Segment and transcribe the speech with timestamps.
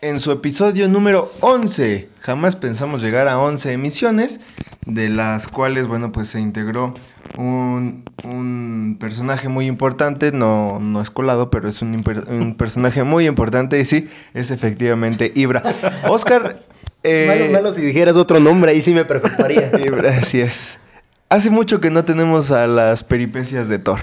[0.00, 2.08] En su episodio número 11.
[2.20, 4.40] Jamás pensamos llegar a 11 emisiones,
[4.86, 6.94] de las cuales, bueno, pues se integró
[7.36, 13.26] un, un personaje muy importante, no, no es colado, pero es un, un personaje muy
[13.26, 15.62] importante y sí, es efectivamente Ibra.
[16.08, 16.62] Oscar...
[17.02, 19.70] eh, malo, malo si dijeras otro nombre, ahí sí me preocuparía.
[19.84, 20.78] Ibra, así es.
[21.28, 24.00] Hace mucho que no tenemos a las peripecias de Thor.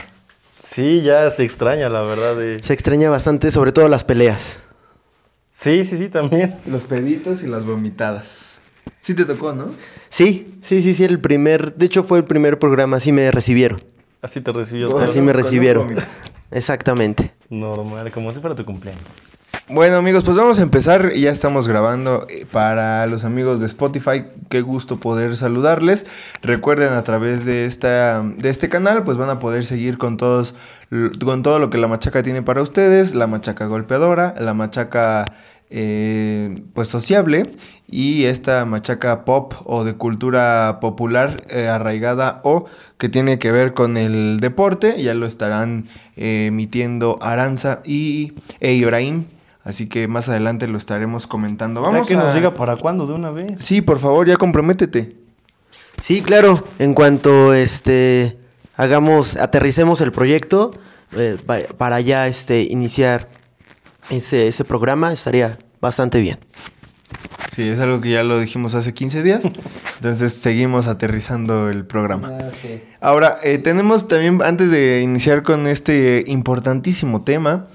[0.61, 2.37] Sí, ya se extraña, la verdad.
[2.61, 4.59] Se extraña bastante, sobre todo las peleas.
[5.51, 6.55] Sí, sí, sí, también.
[6.65, 8.61] Los peditos y las vomitadas.
[9.01, 9.65] Sí te tocó, ¿no?
[10.11, 13.79] Sí, sí, sí, sí, el primer, de hecho fue el primer programa, así me recibieron.
[14.21, 14.99] Así te recibió.
[14.99, 15.95] Así me recibieron.
[16.51, 17.31] Exactamente.
[17.49, 19.05] Normal, como si fuera tu cumpleaños.
[19.69, 21.13] Bueno amigos, pues vamos a empezar.
[21.13, 24.25] Ya estamos grabando eh, para los amigos de Spotify.
[24.49, 26.05] Qué gusto poder saludarles.
[26.41, 30.55] Recuerden a través de esta de este canal, pues van a poder seguir con todos
[31.23, 33.15] con todo lo que la machaca tiene para ustedes.
[33.15, 35.31] La machaca golpeadora, la machaca
[35.69, 37.55] eh, pues sociable
[37.91, 42.65] y esta machaca pop o de cultura popular eh, arraigada o
[42.97, 45.01] que tiene que ver con el deporte.
[45.01, 49.25] Ya lo estarán eh, emitiendo Aranza y e Ibrahim.
[49.63, 51.81] Así que más adelante lo estaremos comentando.
[51.81, 52.23] Vamos que a...
[52.23, 53.63] nos diga para cuándo de una vez.
[53.63, 55.17] Sí, por favor, ya comprométete.
[55.99, 58.37] Sí, claro, en cuanto este
[58.75, 60.71] hagamos, aterricemos el proyecto
[61.15, 63.27] eh, pa- para ya este iniciar
[64.09, 66.39] ese, ese programa, estaría bastante bien.
[67.51, 69.43] Sí, es algo que ya lo dijimos hace 15 días.
[69.95, 72.31] Entonces seguimos aterrizando el programa.
[73.01, 77.67] Ahora, eh, tenemos también, antes de iniciar con este importantísimo tema,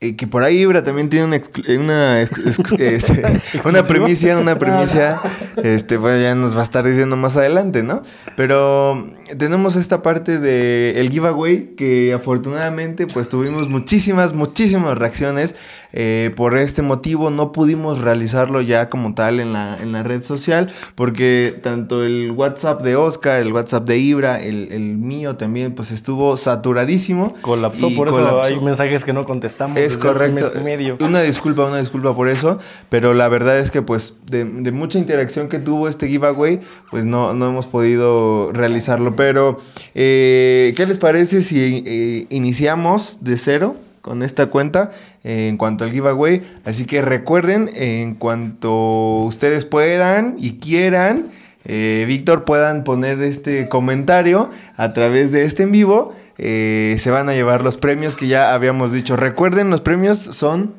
[0.00, 1.40] eh, que por ahí Ibra también tiene una,
[1.80, 5.20] una, ex- este, una primicia, una primicia,
[5.62, 8.02] este, bueno, ya nos va a estar diciendo más adelante, ¿no?
[8.36, 15.54] Pero tenemos esta parte de el giveaway que afortunadamente pues tuvimos muchísimas, muchísimas reacciones.
[15.96, 20.22] Eh, por este motivo no pudimos realizarlo ya como tal en la, en la red
[20.22, 25.74] social porque tanto el WhatsApp de Oscar, el WhatsApp de Ibra, el, el mío también
[25.74, 27.34] pues estuvo saturadísimo.
[27.40, 29.76] Colapsó, por eso hay mensajes que no contestamos.
[29.76, 30.34] Es hace correcto.
[30.34, 30.96] mes y medio.
[31.00, 32.58] Una disculpa, una disculpa por eso.
[32.88, 37.06] Pero la verdad es que, pues, de, de mucha interacción que tuvo este giveaway, pues
[37.06, 39.16] no, no hemos podido realizarlo.
[39.16, 39.58] Pero,
[39.94, 43.76] eh, ¿qué les parece si eh, iniciamos de cero?
[44.04, 44.90] Con esta cuenta
[45.22, 46.42] eh, en cuanto al giveaway.
[46.66, 51.28] Así que recuerden, en cuanto ustedes puedan y quieran,
[51.64, 56.14] eh, Víctor puedan poner este comentario a través de este en vivo.
[56.36, 59.16] eh, se van a llevar los premios que ya habíamos dicho.
[59.16, 60.74] Recuerden, los premios son...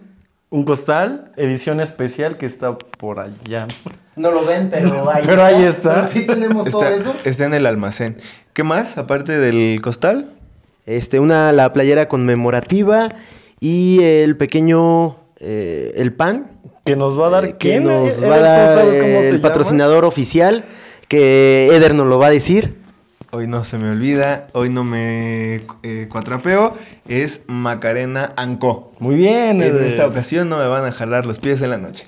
[0.51, 3.67] Un costal, edición especial que está por allá.
[4.15, 5.95] No lo ven, pero ahí Pero ahí está.
[5.95, 7.15] Pero sí tenemos todo Está, eso.
[7.23, 8.17] está en el almacén.
[8.53, 8.99] ¿Qué más?
[8.99, 10.29] Aparte del costal.
[10.85, 13.09] Este, una, la playera conmemorativa
[13.59, 16.51] y el pequeño, eh, el pan.
[16.85, 17.83] Que nos va a dar eh, que quién?
[17.83, 19.41] nos Eder, va a ¿tú dar sabes cómo eh, se el llama?
[19.41, 20.65] patrocinador oficial,
[21.07, 22.75] que Eder nos lo va a decir.
[23.31, 26.75] Hoy no se me olvida, hoy no me eh, cuatrapeo.
[27.07, 28.93] Es Macarena Anco.
[28.99, 32.05] Muy bien, En esta ocasión no me van a jalar los pies en la noche.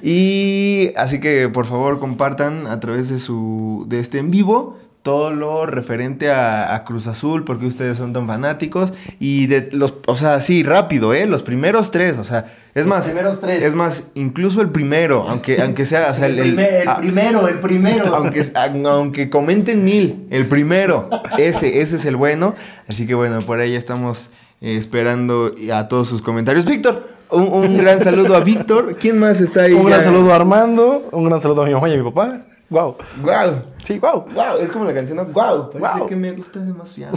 [0.00, 5.30] Y así que por favor compartan a través de su de este en vivo todo
[5.32, 8.94] lo referente a, a Cruz Azul, porque ustedes son tan fanáticos.
[9.18, 11.26] Y de los, o sea, sí, rápido, ¿eh?
[11.26, 13.04] Los primeros tres, o sea, es Los más.
[13.06, 13.62] primeros tres.
[13.64, 17.58] Es más, incluso el primero, aunque, aunque sea, o sea, el, el- ah, primero, el
[17.58, 18.14] primero.
[18.14, 18.44] aunque,
[18.86, 22.54] aunque comenten mil, el primero, ese, ese es el bueno.
[22.88, 24.30] Así que bueno, por ahí estamos
[24.60, 26.64] eh, esperando a todos sus comentarios.
[26.64, 28.96] Víctor, un, un gran saludo a Víctor.
[29.00, 29.72] ¿Quién más está ahí?
[29.72, 30.04] Un gran ya?
[30.04, 32.44] saludo a Armando, un gran saludo a mi mamá y a mi papá.
[32.72, 32.96] Wow.
[33.22, 33.62] ¡Guau!
[33.84, 34.24] Sí, wow.
[34.34, 34.58] ¡Guau!
[34.58, 35.26] Es como la canción, ¿no?
[35.26, 35.70] ¡Guau!
[35.70, 36.06] Parece Guau.
[36.06, 37.14] que me gusta demasiado.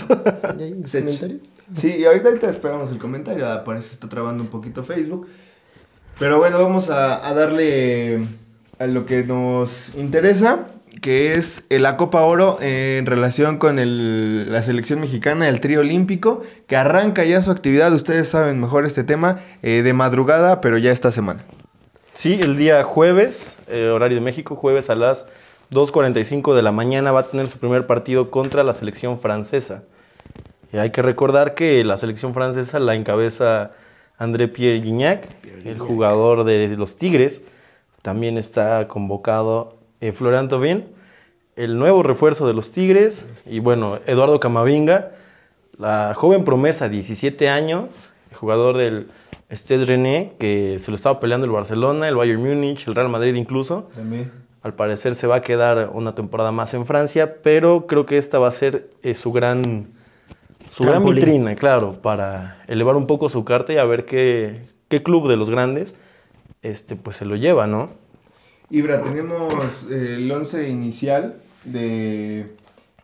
[0.57, 1.37] ¿Ya hay un Se- comentario?
[1.77, 3.47] Sí, y ahorita, ahorita esperamos el comentario.
[3.49, 5.27] ah, Parece que está trabando un poquito Facebook.
[6.19, 8.19] Pero bueno, vamos a, a darle
[8.79, 10.67] a lo que nos interesa,
[11.01, 15.79] que es eh, la Copa Oro en relación con el- la selección mexicana, el trío
[15.81, 17.91] olímpico, que arranca ya su actividad.
[17.93, 21.43] Ustedes saben mejor este tema eh, de madrugada, pero ya esta semana.
[22.13, 25.25] Sí, el día jueves, eh, horario de México, jueves a las
[25.71, 29.83] 2.45 de la mañana va a tener su primer partido contra la selección francesa.
[30.71, 33.71] Y hay que recordar que la selección francesa la encabeza
[34.17, 35.27] André Pierre Gignac,
[35.65, 37.43] el jugador de los Tigres.
[38.01, 40.85] También está convocado eh, Florian Thauvin,
[41.55, 43.45] el nuevo refuerzo de los Tigres.
[43.47, 45.11] Y bueno, Eduardo Camavinga,
[45.77, 49.07] la joven promesa, 17 años, jugador del
[49.51, 53.35] Stade René, que se lo estaba peleando el Barcelona, el Bayern Múnich, el Real Madrid
[53.35, 53.89] incluso.
[53.93, 54.44] También.
[54.65, 58.39] Al parecer se va a quedar una temporada más en Francia, pero creo que esta
[58.39, 59.89] va a ser eh, su gran
[60.71, 65.03] su gran vitrina, claro, para elevar un poco su carta y a ver qué, qué
[65.03, 65.97] club de los grandes
[66.63, 67.91] este, pues se lo lleva, ¿no?
[68.71, 72.47] Ibra, tenemos eh, el once inicial de,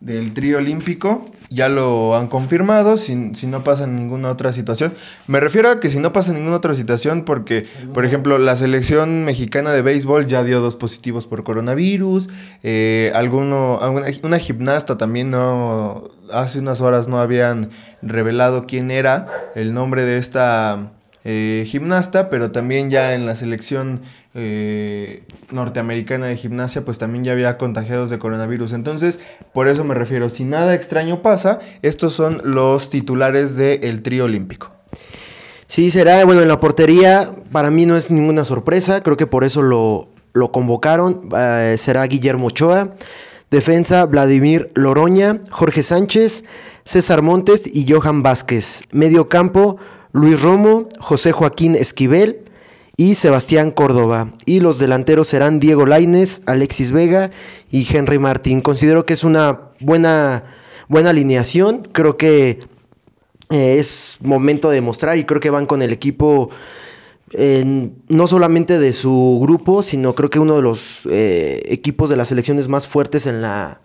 [0.01, 1.25] del trío olímpico.
[1.49, 4.93] Ya lo han confirmado, si, si no pasa ninguna otra situación.
[5.27, 9.25] Me refiero a que si no pasa ninguna otra situación, porque, por ejemplo, la selección
[9.25, 12.29] mexicana de béisbol ya dio dos positivos por coronavirus.
[12.63, 16.03] eh, alguno, alguna- una gimnasta también no.
[16.31, 17.69] Hace unas horas no habían
[18.01, 24.01] revelado quién era el nombre de esta eh, gimnasta, pero también ya en la selección
[24.33, 28.73] eh, norteamericana de gimnasia, pues también ya había contagiados de coronavirus.
[28.73, 29.19] Entonces,
[29.53, 34.75] por eso me refiero, si nada extraño pasa, estos son los titulares del trío olímpico.
[35.67, 39.43] Sí, será, bueno, en la portería para mí no es ninguna sorpresa, creo que por
[39.43, 42.93] eso lo, lo convocaron, eh, será Guillermo Ochoa,
[43.51, 46.43] defensa Vladimir Loroña, Jorge Sánchez,
[46.83, 49.77] César Montes y Johan Vázquez, medio campo
[50.13, 52.41] Luis Romo, José Joaquín Esquivel
[52.97, 57.31] y Sebastián Córdoba, y los delanteros serán Diego Lainez, Alexis Vega
[57.69, 58.61] y Henry Martín.
[58.61, 60.43] Considero que es una buena,
[60.87, 62.59] buena alineación, creo que
[63.49, 66.49] eh, es momento de demostrar y creo que van con el equipo
[67.33, 72.17] en- no solamente de su grupo, sino creo que uno de los eh, equipos de
[72.17, 73.81] las selecciones más fuertes en la,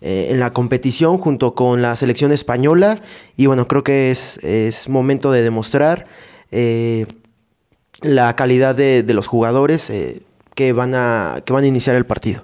[0.00, 3.00] eh, en la competición junto con la selección española
[3.36, 6.06] y bueno, creo que es, es momento de demostrar
[6.50, 7.06] eh,
[8.02, 10.22] la calidad de, de los jugadores eh,
[10.54, 12.42] que, van a, que van a iniciar el partido.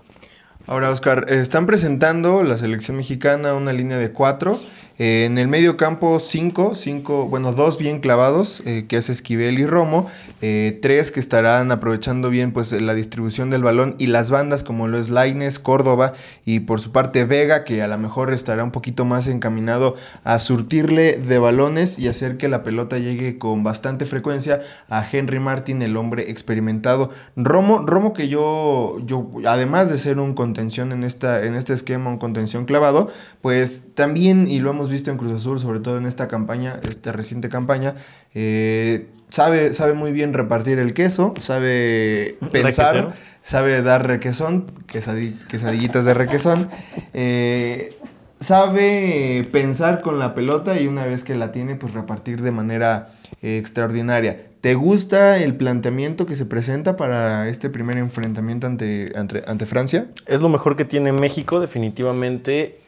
[0.66, 4.58] Ahora, Oscar, están presentando la selección mexicana una línea de cuatro.
[4.98, 9.58] Eh, en el medio campo, cinco, cinco, bueno, dos bien clavados, eh, que es Esquivel
[9.58, 10.06] y Romo.
[10.40, 14.88] eh, tres que estarán aprovechando bien pues la distribución del balón y las bandas como
[14.88, 16.12] lo es Laines, Córdoba
[16.44, 20.38] y por su parte Vega, que a lo mejor estará un poquito más encaminado a
[20.38, 25.82] surtirle de balones y hacer que la pelota llegue con bastante frecuencia a Henry Martin,
[25.82, 27.10] el hombre experimentado.
[27.36, 32.10] Romo, Romo que yo, yo además de ser un contención en, esta, en este esquema,
[32.10, 33.10] un contención clavado,
[33.40, 37.12] pues también, y lo hemos visto en Cruz Azul, sobre todo en esta campaña, esta
[37.12, 37.94] reciente campaña,
[38.34, 43.12] eh, sabe, sabe muy bien repartir el queso, sabe pensar, Requesero.
[43.42, 46.68] sabe dar requesón, quesadi- quesadillitas de requesón.
[47.12, 47.96] eh,
[48.40, 53.08] sabe pensar con la pelota y una vez que la tiene, pues repartir de manera
[53.42, 54.46] eh, extraordinaria.
[54.60, 60.06] ¿Te gusta el planteamiento que se presenta para este primer enfrentamiento ante, ante, ante Francia?
[60.26, 62.78] Es lo mejor que tiene México, definitivamente.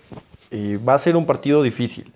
[0.51, 2.13] Y va a ser un partido difícil.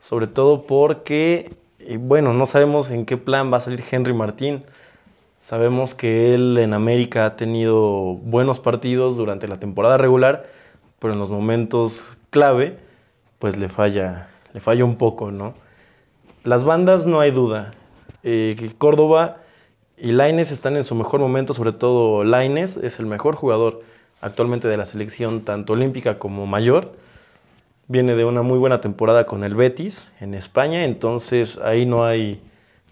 [0.00, 4.64] Sobre todo porque, eh, bueno, no sabemos en qué plan va a salir Henry Martín.
[5.38, 10.46] Sabemos que él en América ha tenido buenos partidos durante la temporada regular,
[10.98, 12.78] pero en los momentos clave,
[13.38, 15.54] pues le falla, le falla un poco, ¿no?
[16.44, 17.74] Las bandas no hay duda.
[18.24, 19.38] Eh, Córdoba
[19.96, 23.82] y Laines están en su mejor momento, sobre todo Laines es el mejor jugador
[24.20, 26.92] actualmente de la selección, tanto olímpica como mayor.
[27.88, 32.40] Viene de una muy buena temporada con el Betis en España, entonces ahí no hay,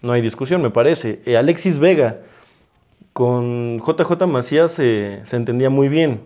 [0.01, 1.21] no hay discusión, me parece.
[1.25, 2.17] Eh, Alexis Vega
[3.13, 6.21] con JJ Macías se- entendía muy bien.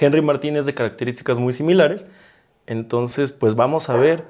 [0.00, 2.08] Henry Martínez de características muy similares,
[2.66, 4.24] entonces pues vamos a ver.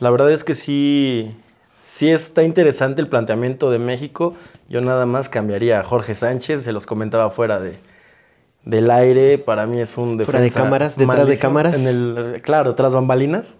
[0.00, 1.34] La verdad es que sí,
[1.76, 4.34] sí está interesante el planteamiento de México.
[4.68, 7.76] Yo nada más cambiaría a Jorge Sánchez, se los comentaba fuera de,
[8.64, 9.38] del aire.
[9.38, 11.40] Para mí es un defensa Fuera de cámaras, detrás de malísimo.
[11.48, 11.80] cámaras.
[11.80, 13.58] En el, claro, tras bambalinas.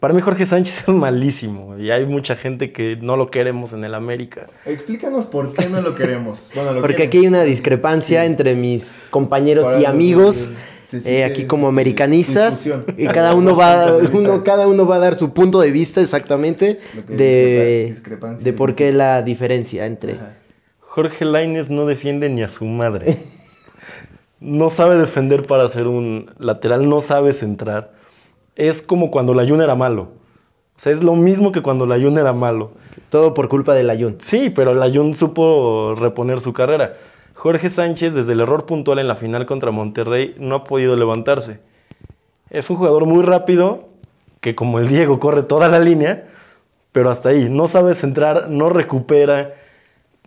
[0.00, 3.82] Para mí Jorge Sánchez es malísimo y hay mucha gente que no lo queremos en
[3.82, 4.44] el América.
[4.66, 6.50] Explícanos por qué no lo queremos.
[6.54, 7.08] Bueno, lo Porque quieren.
[7.08, 10.50] aquí hay una discrepancia entre mis compañeros Por y amigos,
[10.86, 12.84] se- se eh, aquí como americanistas, discusión.
[12.98, 16.78] y cada uno va, uno, cada uno va a dar su punto de vista exactamente
[17.08, 18.44] de, discrepancia.
[18.44, 20.16] de por qué la diferencia entre...
[20.80, 23.16] Jorge Laines no defiende ni a su madre.
[24.40, 27.92] No sabe defender para ser un lateral, no sabe centrar.
[28.54, 30.02] Es como cuando la Jun era malo.
[30.76, 32.72] O sea, es lo mismo que cuando la Jun era malo.
[33.08, 34.16] Todo por culpa del Ayun.
[34.18, 36.92] Sí, pero la Jun supo reponer su carrera.
[37.34, 41.60] Jorge Sánchez, desde el error puntual en la final contra Monterrey, no ha podido levantarse.
[42.50, 43.88] Es un jugador muy rápido,
[44.40, 46.28] que como el Diego corre toda la línea,
[46.92, 47.48] pero hasta ahí.
[47.50, 49.54] No sabe centrar, no recupera.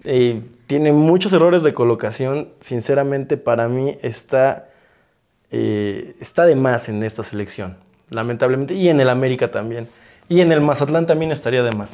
[0.03, 2.49] eh, tiene muchos errores de colocación.
[2.59, 4.69] Sinceramente, para mí está,
[5.49, 7.77] eh, está de más en esta selección.
[8.11, 8.75] Lamentablemente.
[8.75, 9.87] Y en el América también.
[10.27, 11.93] Y en el Mazatlán también estaría de más.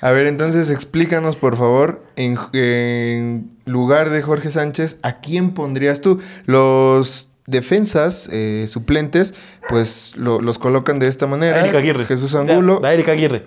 [0.00, 6.18] A ver, entonces explícanos, por favor, en, lugar de Jorge Sánchez, ¿a quién pondrías tú?
[6.46, 9.36] Los defensas eh, suplentes,
[9.68, 11.62] pues los colocan de esta manera.
[11.62, 12.06] Aguirre.
[12.06, 12.80] Jesús Angulo.
[12.82, 13.44] La, Erika Aguirre.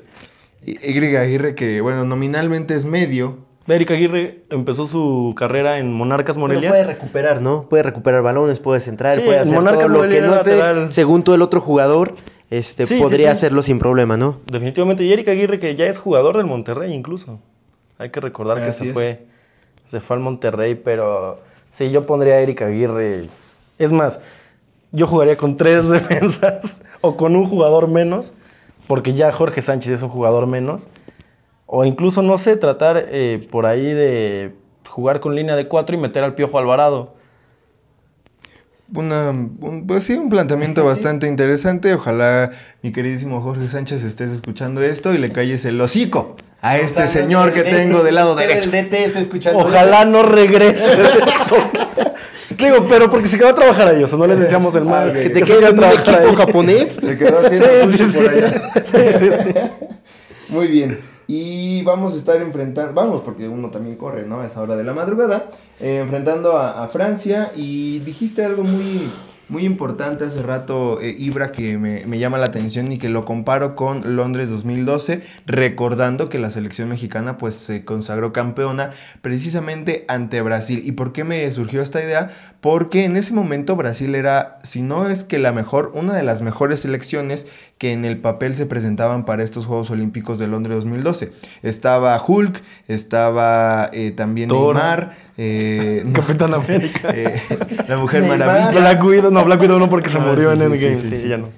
[0.65, 3.51] Erika Aguirre, que bueno, nominalmente es medio.
[3.67, 6.69] Erika Aguirre empezó su carrera en Monarcas Morelia.
[6.69, 7.63] puede recuperar, ¿no?
[7.69, 11.41] Puede recuperar balones, puede centrar, puede hacer todo lo que no sé, según todo el
[11.41, 12.15] otro jugador
[12.49, 14.39] este, podría hacerlo sin problema, ¿no?
[14.45, 15.03] Definitivamente.
[15.03, 17.39] Y Erika Aguirre, que ya es jugador del Monterrey incluso.
[17.97, 19.25] Hay que recordar que se fue,
[19.87, 21.39] se fue al Monterrey, pero
[21.69, 23.27] sí, yo pondría a Erika Aguirre.
[23.79, 24.21] Es más,
[24.91, 28.33] yo jugaría con tres defensas o con un jugador menos,
[28.87, 30.89] porque ya Jorge Sánchez es un jugador menos.
[31.75, 34.53] O incluso, no sé, tratar eh, por ahí de
[34.87, 37.15] jugar con línea de cuatro y meter al Piojo Alvarado
[38.95, 41.93] una, un, pues sí, un planteamiento bastante interesante.
[41.93, 42.51] Ojalá
[42.81, 47.53] mi queridísimo Jorge Sánchez estés escuchando esto y le calles el hocico a este señor
[47.53, 48.69] que tengo del lado derecho.
[49.55, 50.85] Ojalá no regrese.
[52.57, 55.11] Digo, pero porque se quedó a trabajar a ellos, no les decíamos el mal.
[55.11, 56.93] Que te quede un equipo japonés.
[56.93, 59.71] Se quedó haciendo sí, por allá.
[60.49, 61.12] Muy bien.
[61.35, 64.41] Y vamos a estar enfrentando, vamos, porque uno también corre, ¿no?
[64.41, 65.47] A esa hora de la madrugada,
[65.79, 67.51] eh, enfrentando a, Francia.
[67.55, 69.09] Y dijiste algo muy,
[69.49, 73.25] muy importante hace rato, eh, Ibra, que me, me, llama la atención y que lo
[73.25, 78.91] comparo con Londres 2012, recordando que la selección mexicana pues se consagró campeona
[79.23, 80.83] precisamente ante Brasil.
[80.85, 82.29] ¿Y por qué me surgió esta idea?
[82.63, 86.41] Porque en ese momento Brasil era, si no es que la mejor, una de las
[86.41, 87.45] mejores selecciones
[87.77, 91.33] que en el papel se presentaban para estos Juegos Olímpicos de Londres 2012.
[91.61, 97.37] Estaba Hulk, estaba eh, también Neymar, eh, Capitán América, eh,
[97.85, 98.79] la Mujer Maravilla.
[98.79, 101.35] Black Widow, no, Black Widow no porque se ah, murió en Endgame, sí, sí, ya
[101.35, 101.49] no.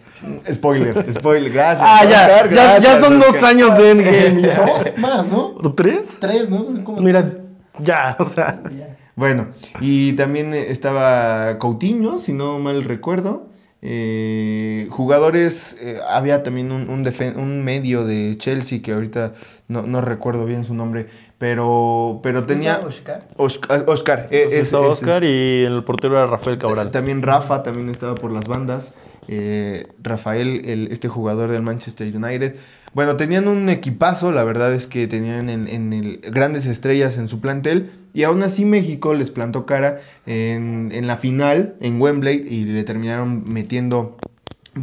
[0.52, 1.88] Spoiler, spoiler, gracias.
[1.88, 4.56] Ah, ya, ya, ya, son dos años de Endgame.
[4.56, 5.54] Dos más, ¿no?
[5.62, 6.18] ¿O tres?
[6.20, 6.66] Tres, ¿no?
[6.98, 7.24] Mira,
[7.78, 8.60] ya, o sea.
[9.16, 9.48] Bueno,
[9.80, 13.50] y también estaba Coutinho, si no mal recuerdo.
[13.82, 19.34] Eh, jugadores, eh, había también un, un, medio de Chelsea que ahorita
[19.68, 21.08] no, recuerdo bien su nombre,
[21.38, 22.80] pero, pero tenía...
[22.80, 23.20] Oscar?
[23.36, 26.92] Oscar, Oscar, e, Oscar y el portero era Rafael Cabral.
[26.92, 28.94] También Rafa, también estaba por las bandas.
[29.28, 32.56] Eh, Rafael, el, este jugador del Manchester United.
[32.94, 37.42] Bueno, tenían un equipazo, la verdad es que tenían en, el, grandes estrellas en su
[37.42, 42.86] plantel y aún así México les plantó cara en, la final en Wembley y le
[42.86, 44.16] terminaron metiendo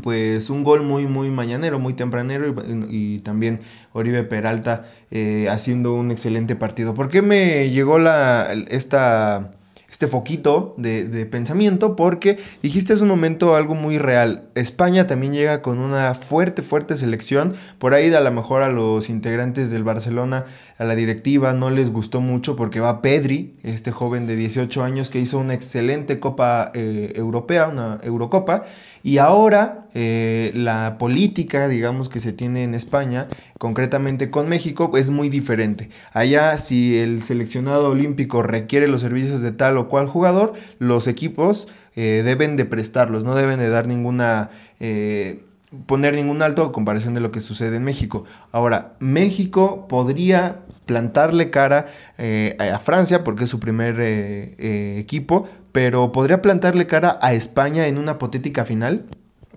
[0.00, 2.54] pues un gol muy muy mañanero, muy tempranero
[2.88, 3.60] y, también
[3.92, 6.94] Oribe Peralta eh, haciendo un excelente partido.
[6.94, 9.52] ¿Por qué me llegó la, esta
[9.92, 14.48] este foquito de, pensamiento porque dijiste hace un momento algo muy real.
[14.54, 17.54] España también llega con una fuerte, fuerte selección.
[17.78, 20.46] Por ahí a lo mejor a los integrantes del Barcelona,
[20.78, 25.10] a la directiva, no les gustó mucho porque va Pedri, este joven de 18 años
[25.10, 28.62] que hizo una excelente Copa eh, Europea, una Eurocopa.
[29.02, 33.28] Y ahora eh, la política, digamos, que se tiene en España,
[33.58, 35.90] concretamente con México, es muy diferente.
[36.12, 41.68] Allá si el seleccionado olímpico requiere los servicios de tal o cual jugador, los equipos
[41.94, 44.50] eh, deben de prestarlos, no deben de dar ninguna...
[44.80, 45.44] Eh,
[45.86, 48.24] poner ningún alto a comparación de lo que sucede en México.
[48.52, 51.86] Ahora, México podría plantarle cara
[52.18, 58.12] a Francia porque es su primer equipo, pero ¿podría plantarle cara a España en una
[58.12, 59.06] hipotética final?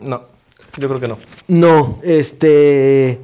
[0.02, 0.24] No,
[0.78, 1.18] yo creo que no.
[1.48, 3.20] No, este...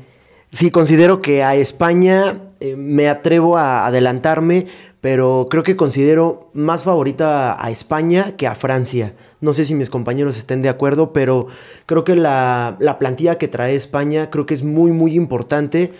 [0.51, 4.67] Sí, considero que a España eh, me atrevo a adelantarme,
[4.99, 9.15] pero creo que considero más favorita a España que a Francia.
[9.39, 11.47] No sé si mis compañeros estén de acuerdo, pero
[11.85, 15.93] creo que la, plantilla que trae España creo que es muy, muy importante.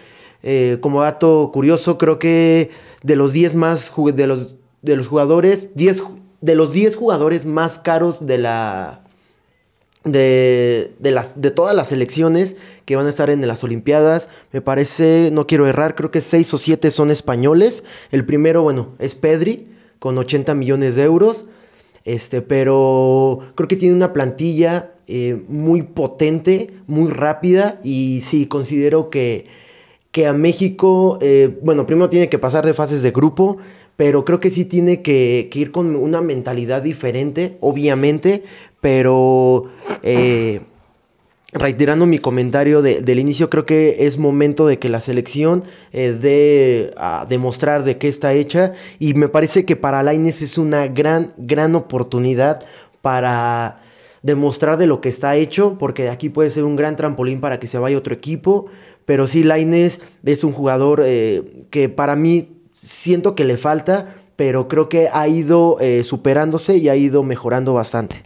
[0.44, 2.70] Eh, como dato curioso, creo que
[3.04, 6.04] de los 10 más de los, de los jugadores, 10
[6.42, 9.04] de los 10 jugadores más caros de la.
[10.04, 12.56] De, de, las, de todas las selecciones
[12.86, 14.30] que van a estar en las Olimpiadas.
[14.52, 17.84] Me parece, no quiero errar, creo que 6 o 7 son españoles.
[18.10, 19.68] El primero, bueno, es Pedri,
[20.00, 21.46] con 80 millones de euros.
[22.04, 27.80] Este, pero creo que tiene una plantilla eh, muy potente, muy rápida.
[27.84, 29.46] Y sí, considero que,
[30.12, 33.58] que a México, eh, bueno, primero tiene que pasar de fases de grupo
[34.02, 38.44] pero creo que sí tiene que, ir con una mentalidad diferente, obviamente,
[38.80, 39.66] pero
[40.02, 40.62] eh,
[41.54, 46.96] reiterando mi comentario del inicio, creo que es momento de que la selección eh, dé
[46.98, 51.36] a demostrar de qué está hecha y me parece que para Laines es una gran,
[51.38, 52.66] gran oportunidad
[53.04, 53.84] para
[54.24, 57.68] demostrar de lo que está hecho, porque aquí puede ser un gran trampolín para que
[57.68, 58.66] se vaya otro equipo.
[59.06, 64.68] Pero sí, Laines es un jugador eh, que para mí siento que le falta, pero
[64.68, 68.24] creo que ha ido eh, superándose y ha ido mejorando bastante.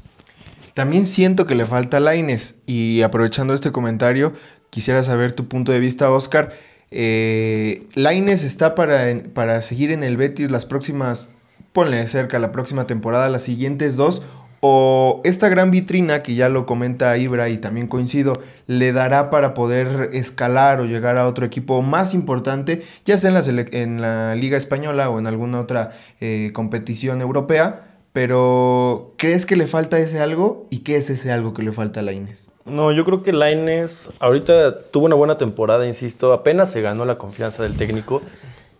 [0.73, 2.55] También siento que le falta Laines.
[2.65, 4.33] Y aprovechando este comentario,
[4.69, 6.53] quisiera saber tu punto de vista, Oscar.
[6.91, 11.27] Eh, Laines está para, para seguir en el Betis las próximas,
[11.73, 14.21] ponle cerca, la próxima temporada, las siguientes dos,
[14.67, 19.53] o esta gran vitrina que ya lo comenta Ibra y también coincido, le dará para
[19.53, 24.35] poder escalar o llegar a otro equipo más importante, ya sea en la, en la
[24.35, 27.91] Liga Española o en alguna otra eh, competición europea.
[28.11, 30.67] Pero, ¿crees que le falta ese algo?
[30.69, 32.49] ¿Y qué es ese algo que le falta a Laines?
[32.63, 37.17] No, yo creo que Laines ahorita tuvo una buena temporada, insisto, apenas se ganó la
[37.17, 38.21] confianza del técnico.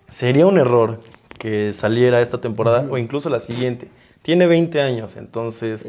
[0.10, 1.00] Sería un error
[1.38, 3.90] que saliera esta temporada o incluso la siguiente.
[4.26, 5.86] Tiene 20 años, entonces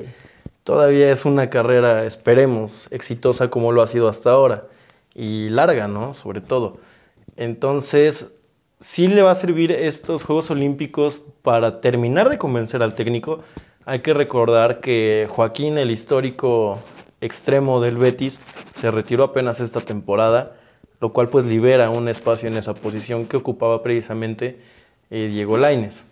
[0.62, 4.64] todavía es una carrera, esperemos, exitosa como lo ha sido hasta ahora.
[5.14, 6.12] Y larga, ¿no?
[6.12, 6.76] Sobre todo.
[7.38, 8.34] Entonces,
[8.78, 13.40] sí le va a servir estos Juegos Olímpicos para terminar de convencer al técnico.
[13.86, 16.78] Hay que recordar que Joaquín, el histórico
[17.22, 18.38] extremo del Betis,
[18.74, 20.58] se retiró apenas esta temporada,
[21.00, 24.60] lo cual pues libera un espacio en esa posición que ocupaba precisamente
[25.08, 26.04] eh, Diego Laines.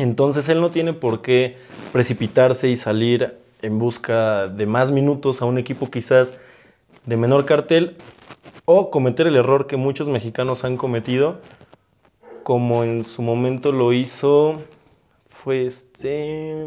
[0.00, 1.58] Entonces él no tiene por qué
[1.92, 6.38] precipitarse y salir en busca de más minutos a un equipo quizás
[7.04, 7.96] de menor cartel
[8.64, 11.40] o cometer el error que muchos mexicanos han cometido,
[12.44, 14.62] como en su momento lo hizo,
[15.28, 16.66] fue este...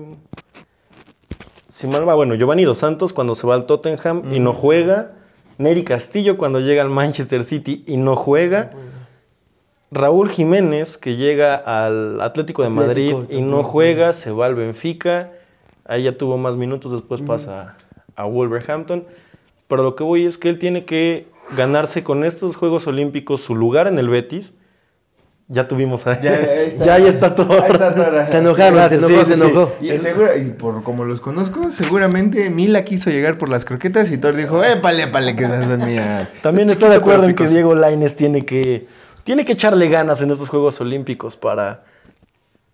[1.69, 5.13] Si mal va, bueno, Giovanni Dos Santos cuando se va al Tottenham y no juega.
[5.57, 8.73] Neri Castillo cuando llega al Manchester City y no juega.
[9.93, 15.31] Raúl Jiménez, que llega al Atlético de Madrid y no juega, se va al Benfica.
[15.85, 17.75] Ahí ya tuvo más minutos, después pasa
[18.15, 19.05] a Wolverhampton.
[19.67, 23.55] Pero lo que voy es que él tiene que ganarse con estos Juegos Olímpicos su
[23.55, 24.53] lugar en el Betis.
[25.47, 26.19] Ya tuvimos a...
[26.19, 27.61] Ya, está, ya, está todo.
[27.61, 28.05] Ahí está todo.
[28.31, 29.71] Te enojaron, se enojó, se enojó.
[29.81, 34.63] Y por como los conozco, seguramente Mila quiso llegar por las croquetas y Thor dijo,
[34.63, 36.31] épale, épale, que esas son mías.
[36.41, 38.87] También estoy de acuerdo en que Diego Laines tiene que
[39.23, 41.83] tiene que echarle ganas en estos Juegos Olímpicos para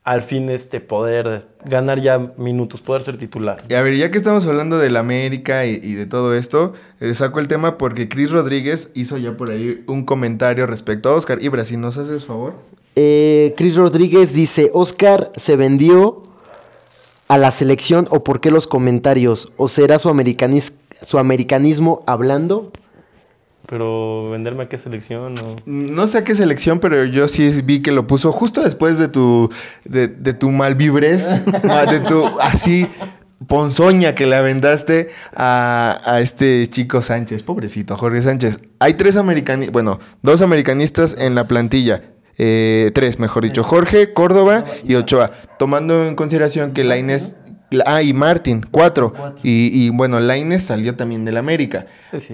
[0.04, 3.64] al fin este poder ganar ya minutos, poder ser titular.
[3.70, 7.40] Y a ver, ya que estamos hablando del América y, de todo esto, eh, saco
[7.40, 11.44] el tema porque Chris Rodríguez hizo ya por ahí un comentario respecto a Oscar.
[11.44, 12.56] Ibra, si nos haces favor.
[12.96, 16.24] Eh, Chris Rodríguez dice, Oscar se vendió
[17.30, 19.54] a la selección o por qué los comentarios?
[19.56, 20.10] ¿O será su,
[21.06, 22.72] su americanismo hablando?
[23.70, 25.58] Pero venderme a qué selección o...
[25.66, 29.10] No sé a qué selección, pero yo sí vi que lo puso justo después de
[29.10, 29.52] tu
[29.86, 31.28] de, de tu malvibrez,
[31.70, 32.88] ah, de tu así
[33.48, 38.60] ponzoña que le aventaste a, a, este chico Sánchez, pobrecito, Jorge Sánchez.
[38.80, 42.02] Hay tres americanistas, bueno, dos americanistas en la plantilla.
[42.42, 45.32] Eh, tres, mejor dicho, Jorge, Córdoba y Ochoa.
[45.60, 47.36] Tomando en consideración que la Inés
[47.86, 49.14] Ah, y Martin, cuatro.
[49.44, 51.86] Y, bueno, Laines salió también del América.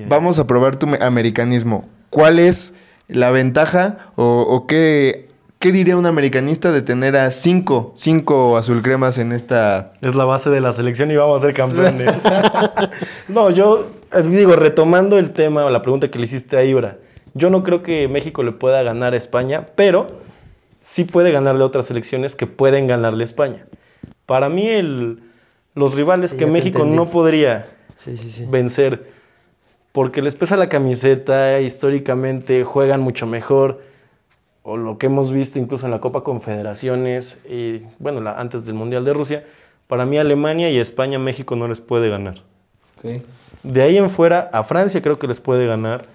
[0.07, 1.87] Vamos a probar tu americanismo.
[2.09, 2.75] ¿Cuál es
[3.07, 5.27] la ventaja o, qué,
[5.59, 9.93] qué, diría un americanista de tener a cinco, cinco azul cremas en esta...
[10.01, 12.11] Es la base de la selección y vamos a ser campeones.
[13.27, 13.85] no, yo
[14.23, 16.97] digo, retomando el tema o la pregunta que le hiciste a Ibra,
[17.33, 20.07] yo no creo que México le pueda ganar a España, pero
[20.81, 23.65] sí puede ganarle a otras selecciones que pueden ganarle a España.
[24.25, 25.21] Para mí, el,
[25.75, 27.67] los rivales que México no podría
[28.49, 29.11] vencer,
[29.91, 33.81] porque les pesa la camiseta, históricamente juegan mucho mejor,
[34.63, 38.75] o lo que hemos visto incluso en la Copa Confederaciones, y bueno, la, antes del
[38.75, 39.45] Mundial de Rusia,
[39.87, 42.41] para mí Alemania y España, México no les puede ganar.
[43.61, 46.05] De ahí en fuera, a Francia creo que les puede ganar,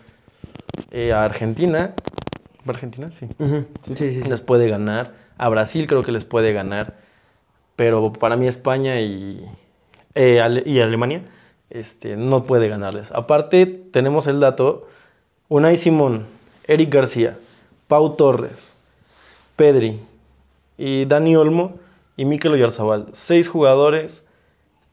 [0.91, 1.95] eh, a Argentina,
[2.67, 3.09] Argentina?
[3.09, 3.27] Sí.
[3.83, 4.29] sí, sí, sí.
[4.29, 6.95] Les puede ganar, a Brasil creo que les puede ganar
[7.81, 9.43] pero para mí España y,
[10.15, 11.23] eh, y Alemania
[11.71, 13.11] este, no puede ganarles.
[13.11, 14.87] Aparte, tenemos el dato,
[15.49, 16.27] Unai Simón,
[16.67, 17.39] Eric García,
[17.89, 18.75] Pau Torres,
[19.57, 19.99] Pedri
[20.77, 21.77] y Dani Olmo
[22.19, 23.07] y Mikel Oyarzabal.
[23.13, 24.29] Seis jugadores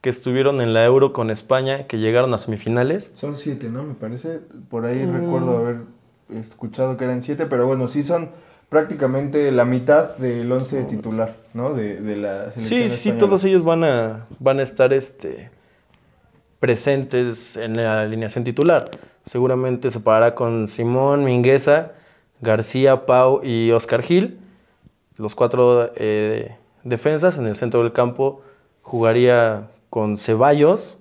[0.00, 3.10] que estuvieron en la Euro con España, que llegaron a semifinales.
[3.12, 3.82] Son siete, ¿no?
[3.82, 4.40] Me parece.
[4.70, 5.12] Por ahí mm.
[5.12, 5.76] recuerdo haber
[6.30, 8.30] escuchado que eran siete, pero bueno, sí son
[8.68, 11.74] prácticamente la mitad del once titular, ¿no?
[11.74, 12.90] De, de la selección.
[12.90, 15.50] Sí, sí, todos ellos van a, van a estar este,
[16.60, 18.90] presentes en la alineación titular.
[19.24, 21.92] Seguramente se parará con Simón, Mingueza,
[22.40, 24.38] García, Pau y Oscar Gil.
[25.16, 28.42] Los cuatro eh, defensas en el centro del campo
[28.82, 31.00] jugaría con Ceballos,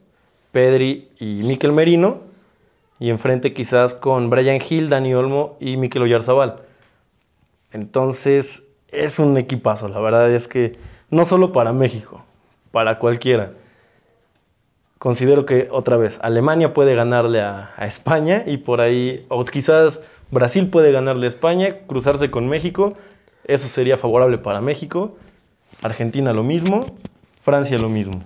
[0.52, 2.20] Pedri y Miquel Merino.
[3.00, 6.62] Y enfrente quizás con Brian Hill, Dani Olmo y Miquel Oyarzabal.
[7.72, 10.78] Entonces es un equipazo, la verdad es que
[11.10, 12.24] no solo para México,
[12.72, 13.54] para cualquiera.
[14.98, 20.70] Considero que otra vez Alemania puede ganarle a, España y por ahí, o quizás Brasil
[20.70, 22.98] puede ganarle a España, cruzarse con México,
[23.46, 25.16] eso sería favorable para México.
[25.82, 26.86] Argentina lo mismo,
[27.40, 28.24] Francia lo mismo.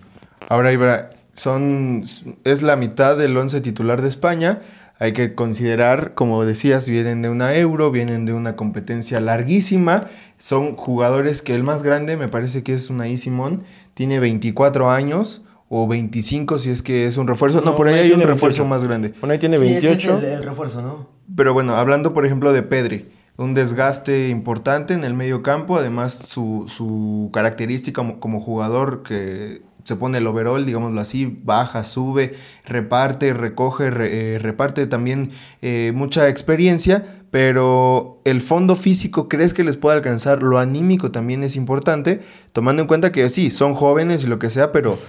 [0.47, 2.04] Ahora, Ibra, son,
[2.43, 4.62] es la mitad del once titular de España.
[5.01, 10.05] Hay que considerar, como decías, vienen de una euro, vienen de una competencia larguísima.
[10.37, 13.63] Son jugadores que el más grande me parece que es Unai Simón,
[13.95, 17.61] tiene 24 años o 25 si es que es un refuerzo.
[17.61, 19.11] No, por ahí hay un refuerzo más grande.
[19.19, 19.97] Bueno, ahí tiene 28.
[19.97, 21.09] Sí, ese es el, el refuerzo, ¿no?
[21.35, 26.13] Pero bueno, hablando por ejemplo de Pedri, un desgaste importante en el medio campo, además
[26.13, 32.33] su, su característica como, como, jugador que se pone el overall, digámoslo así, baja, sube,
[32.65, 39.63] reparte, recoge, re, eh, reparte también eh, mucha experiencia, pero el fondo físico crees que
[39.63, 44.25] les puede alcanzar, lo anímico también es importante, tomando en cuenta que sí, son jóvenes
[44.25, 44.99] y lo que sea, pero,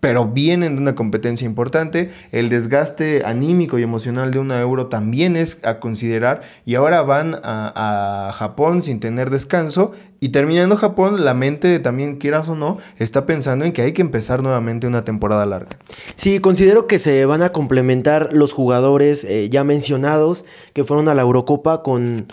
[0.00, 5.36] pero vienen de una competencia importante, el desgaste anímico y emocional de una euro también
[5.36, 11.24] es a considerar y ahora van a, a Japón sin tener descanso y terminando Japón,
[11.24, 15.02] la mente también, quieras o no, está pensando en que hay que empezar nuevamente una
[15.02, 15.78] temporada larga.
[16.16, 21.14] Sí, considero que se van a complementar los jugadores eh, ya mencionados que fueron a
[21.14, 22.26] la Eurocopa con,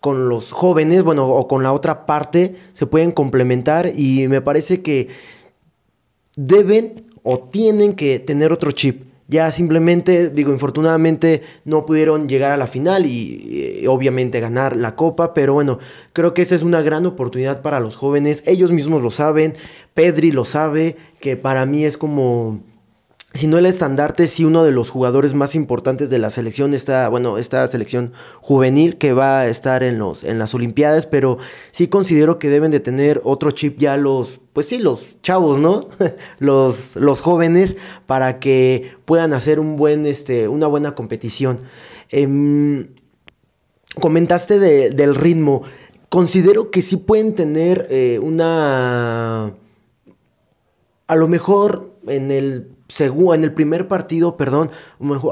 [0.00, 4.82] con los jóvenes, bueno, o con la otra parte, se pueden complementar y me parece
[4.82, 5.08] que
[6.36, 9.04] deben o tienen que tener otro chip.
[9.28, 14.96] Ya simplemente, digo, infortunadamente no pudieron llegar a la final y, y, obviamente ganar la
[14.96, 15.78] copa, pero bueno,
[16.12, 18.42] creo que esa es una gran oportunidad para los jóvenes.
[18.46, 19.52] Ellos mismos lo saben,
[19.94, 22.60] Pedri lo sabe, que para mí es como
[23.32, 27.08] si no el estandarte, sí uno de los jugadores más importantes de la selección, esta,
[27.08, 31.38] bueno, esta selección juvenil que va a estar en, los, en las Olimpiadas, pero
[31.70, 35.86] sí considero que deben de tener otro chip ya los, pues sí, los chavos, ¿no?
[36.40, 41.60] los, los jóvenes para que puedan hacer un buen, este, una buena competición.
[42.10, 42.88] Eh,
[44.00, 45.62] comentaste de, del ritmo.
[46.08, 49.54] Considero que sí pueden tener eh, una...
[51.06, 54.70] A lo mejor en el según en el primer partido, perdón,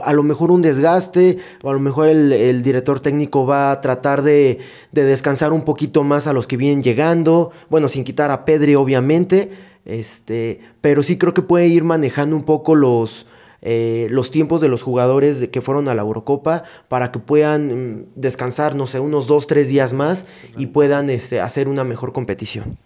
[0.05, 3.81] a lo mejor un desgaste, o a lo mejor el, el director técnico va a
[3.81, 4.59] tratar de,
[4.93, 8.77] de, descansar un poquito más a los que vienen llegando, bueno, sin quitar a Pedri
[8.77, 9.51] obviamente,
[9.85, 13.27] este, pero sí creo que puede ir manejando un poco los,
[13.61, 17.97] eh, los tiempos de los jugadores de que fueron a la Eurocopa para que puedan
[17.97, 22.13] mm, descansar, no sé, unos dos, tres días más y puedan este, hacer una mejor
[22.13, 22.79] competición.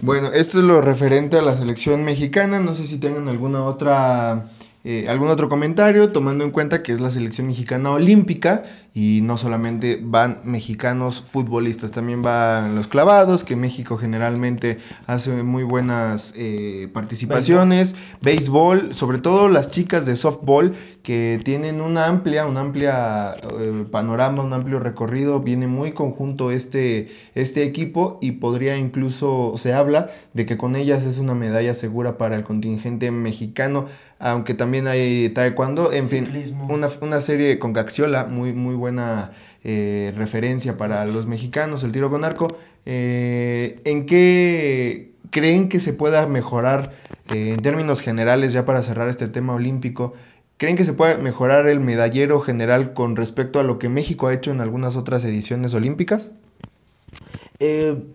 [0.00, 2.60] Bueno, esto es lo referente a la selección mexicana.
[2.60, 4.46] No sé si tengan alguna otra.
[4.84, 8.62] Eh, algún otro comentario, tomando en cuenta que es la selección mexicana olímpica
[8.94, 15.62] y no solamente van mexicanos futbolistas, también van los clavados, que México generalmente hace muy
[15.62, 22.56] buenas eh, participaciones, béisbol, sobre todo las chicas de softball que tienen una amplia, un
[22.56, 29.54] amplia eh, panorama, un amplio recorrido, viene muy conjunto este, este equipo y podría incluso,
[29.56, 33.86] se habla de que con ellas es una medalla segura para el contingente mexicano,
[34.18, 36.66] aunque también hay taekwondo, en Ciclismo.
[36.66, 39.32] fin, una, una serie con Gaxiola, muy, muy buena
[39.64, 42.56] eh, referencia para los mexicanos, el tiro con arco.
[42.86, 46.94] Eh, ¿En qué creen que se pueda mejorar
[47.30, 50.14] eh, en términos generales, ya para cerrar este tema olímpico?
[50.56, 54.34] ¿Creen que se puede mejorar el medallero general con respecto a lo que México ha
[54.34, 56.32] hecho en algunas otras ediciones olímpicas?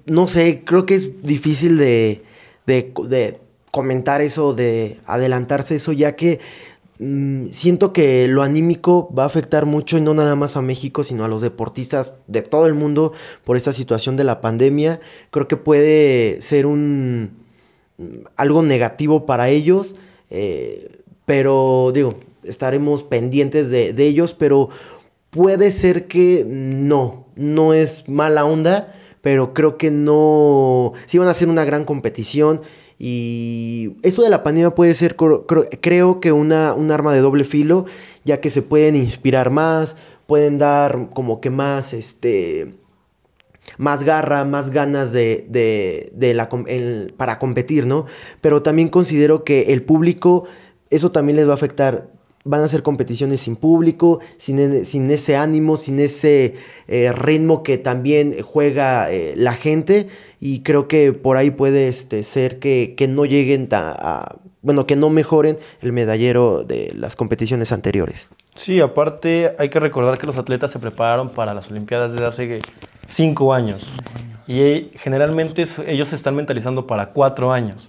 [0.08, 2.24] No sé, creo que es difícil de,
[2.66, 3.40] de,
[3.72, 6.40] comentar eso, de adelantarse eso, ya que
[7.00, 11.04] mmm, siento que lo anímico va a afectar mucho y no nada más a México,
[11.04, 15.00] sino a los deportistas de todo el mundo por esta situación de la pandemia.
[15.32, 17.44] Creo que puede ser un
[18.36, 19.96] algo negativo para ellos,
[20.30, 24.70] eh, pero digo, estaremos pendientes de, de, ellos, pero
[25.30, 31.34] puede ser que no, no es mala onda, pero creo que no, sí van a
[31.34, 32.62] ser una gran competición
[33.06, 37.84] y eso de la pandemia puede ser, creo, que una, un arma de doble filo,
[38.24, 42.76] ya que se pueden inspirar más, pueden dar como que más, este,
[43.78, 46.48] más garra, más ganas de, de, de la,
[47.18, 48.06] para competir, ¿no?
[48.40, 50.46] Pero también considero que el público,
[50.90, 52.14] eso también les va a afectar
[52.46, 56.56] van a ser competiciones sin público, sin, sin ese ánimo, sin ese
[56.88, 60.08] eh, ritmo que también juega eh, la gente
[60.46, 64.98] y creo que por ahí puede este, ser que, que no lleguen a, bueno, que
[64.98, 68.28] no mejoren el medallero de las competiciones anteriores.
[68.56, 72.62] Sí, aparte hay que recordar que los atletas se prepararon para las Olimpiadas desde hace
[73.08, 73.94] cinco años.
[74.46, 77.88] Y eh, generalmente ellos se están mentalizando para cuatro años.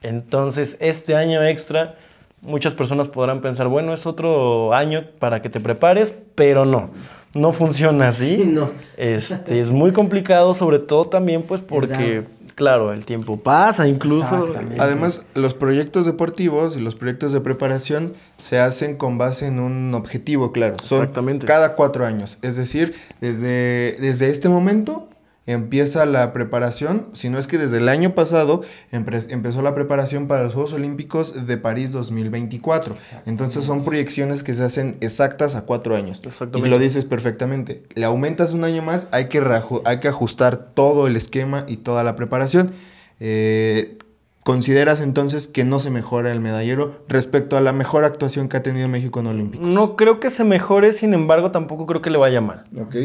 [0.00, 1.96] Entonces, este año extra,
[2.40, 6.90] muchas personas podrán pensar, bueno, es otro año para que te prepares, pero no.
[7.34, 8.44] No funciona así.
[8.46, 8.70] no.
[8.96, 12.24] Este, es muy complicado, sobre todo también pues porque
[12.60, 14.52] Claro, el tiempo pasa incluso.
[14.78, 19.94] Además, los proyectos deportivos y los proyectos de preparación se hacen con base en un
[19.94, 20.76] objetivo, claro.
[20.76, 21.46] Exactamente.
[21.46, 22.36] Cada cuatro años.
[22.42, 25.08] Es decir, desde, desde este momento
[25.52, 30.44] empieza la preparación, si no es que desde el año pasado empezó la preparación para
[30.44, 32.96] los Juegos Olímpicos de París 2024.
[33.26, 36.22] Entonces son proyecciones que se hacen exactas a cuatro años.
[36.54, 37.82] Y lo dices perfectamente.
[37.94, 39.42] Le aumentas un año más, hay que,
[39.84, 42.72] hay que ajustar todo el esquema y toda la preparación.
[43.20, 43.98] Eh,
[44.42, 48.62] ¿Consideras entonces que no se mejora el medallero respecto a la mejor actuación que ha
[48.62, 49.66] tenido México en Olímpicos?
[49.68, 52.64] No creo que se mejore, sin embargo, tampoco creo que le vaya mal.
[52.76, 52.96] Ok.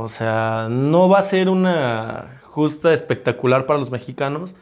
[0.00, 4.54] O sea, no va a ser una justa espectacular para los mexicanos,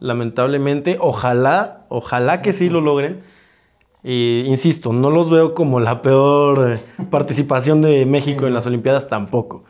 [0.00, 0.96] lamentablemente.
[0.98, 3.22] Ojalá, ojalá que sí lo logren.
[4.02, 9.08] Y, insisto, no los veo como la peor eh, participación de México en las Olimpiadas
[9.08, 9.62] tampoco.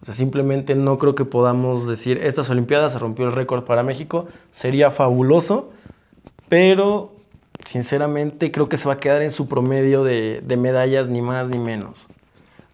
[0.00, 3.82] O sea, simplemente no creo que podamos decir, estas Olimpiadas se rompió el récord para
[3.82, 4.26] México.
[4.52, 5.68] Sería fabuloso,
[6.48, 7.12] pero
[7.66, 11.58] sinceramente creo que se va a quedar en su promedio de medallas, ni más ni
[11.58, 12.08] menos.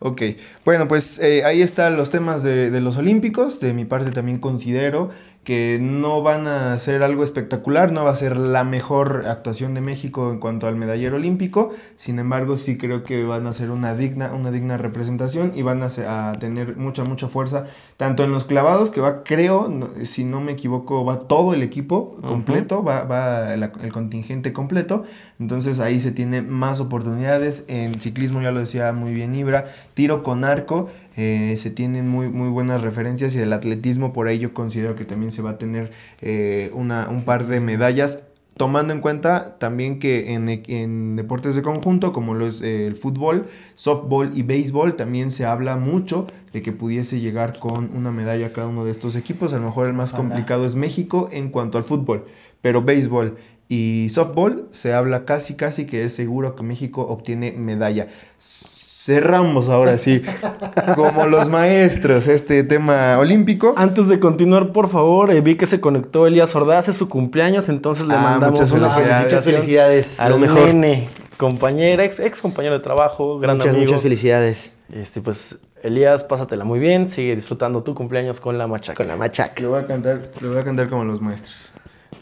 [0.00, 0.22] Ok,
[0.64, 3.58] bueno, pues eh, ahí están los temas de, de, los Olímpicos.
[3.58, 5.10] De mi parte también considero
[5.48, 9.80] que no van a ser algo espectacular, no va a ser la mejor actuación de
[9.80, 13.94] México en cuanto al medallero olímpico, sin embargo sí creo que van a ser una
[13.94, 17.64] digna, una digna representación y van a, tener mucha, mucha fuerza,
[17.96, 22.18] tanto en los clavados, que va, creo, si no me equivoco, va todo el equipo
[22.26, 25.04] completo, va, va el, el, contingente completo,
[25.40, 30.22] entonces ahí se tiene más oportunidades, en ciclismo ya lo decía muy bien Ibra, tiro
[30.22, 34.54] con arco, eh, se tienen muy, muy buenas referencias y el atletismo por ahí yo
[34.54, 38.22] considero que también se va a tener eh, una, un par de medallas
[38.56, 43.48] tomando en cuenta también que en, deportes de conjunto, como lo es eh, el fútbol,
[43.74, 48.68] softball y béisbol, también se habla mucho de que pudiese llegar con una medalla cada
[48.68, 49.52] uno de estos equipos.
[49.54, 52.26] A lo mejor el más complicado es México en cuanto al fútbol,
[52.60, 53.38] pero béisbol
[53.70, 58.08] y softball se habla casi casi que es seguro que México obtiene medalla.
[58.38, 60.22] Cerramos ahora sí,
[60.94, 63.74] como los maestros, este tema olímpico.
[63.76, 67.68] Antes de continuar, por favor, eh, vi que se conectó Elías Ordaz, es su cumpleaños,
[67.68, 69.24] entonces le ah, mandamos muchas felicidades.
[69.24, 70.20] muchas felicidades.
[70.20, 70.74] Al mejor.
[70.74, 73.84] Nene, compañera, ex, ex compañero de trabajo, gran muchas, amigo.
[73.84, 74.72] Muchas felicidades.
[74.90, 78.94] Este, pues, Elías, pásatela muy bien, sigue disfrutando tu cumpleaños con la machaca.
[78.94, 79.60] Con la machaca.
[79.60, 81.72] Le voy a cantar, le voy a cantar como los maestros.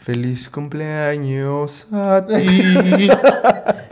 [0.07, 2.33] Feliz cumpleaños a ti.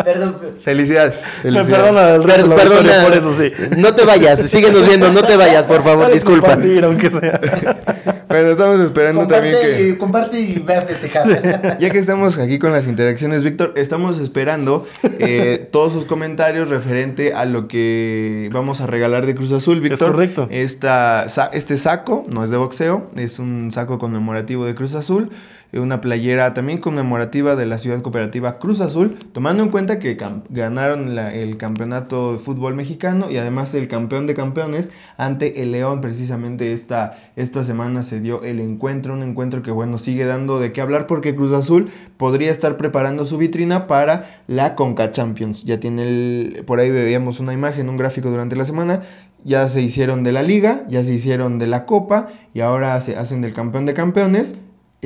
[0.06, 0.38] Perdón.
[0.64, 1.26] Felicidades.
[1.42, 1.68] Felicidades.
[1.68, 3.04] Perdona, el perdona.
[3.04, 3.52] por eso sí.
[3.76, 6.58] No te vayas, síguenos viendo, no te vayas, por favor, disculpa.
[6.84, 7.42] aunque sea.
[8.28, 9.98] Bueno, estamos esperando también que.
[9.98, 11.78] comparte y ve a festejar.
[11.80, 14.86] Ya que estamos aquí con las interacciones, Víctor, estamos esperando
[15.20, 20.12] eh, todos sus comentarios referente a lo que vamos a regalar de Cruz Azul, Víctor.
[20.12, 20.48] Correcto.
[20.50, 25.30] Esta, este saco no es de boxeo, es un saco conmemorativo de Cruz Azul
[25.80, 30.18] una playera también conmemorativa de la ciudad cooperativa Cruz Azul, tomando en cuenta que
[30.50, 36.02] ganaron el campeonato de fútbol mexicano y además el campeón de campeones ante el León.
[36.02, 40.72] Precisamente esta, esta semana se dio el encuentro, un encuentro que bueno, sigue dando de
[40.72, 45.66] qué hablar porque Cruz Azul podría estar preparando su vitrina para la Conca Champions.
[45.66, 49.02] Ya tiene el, por ahí veíamos una imagen, un gráfico durante la semana
[49.46, 53.16] ya se hicieron de la liga, ya se hicieron de la copa y ahora se
[53.16, 54.56] hacen del campeón de campeones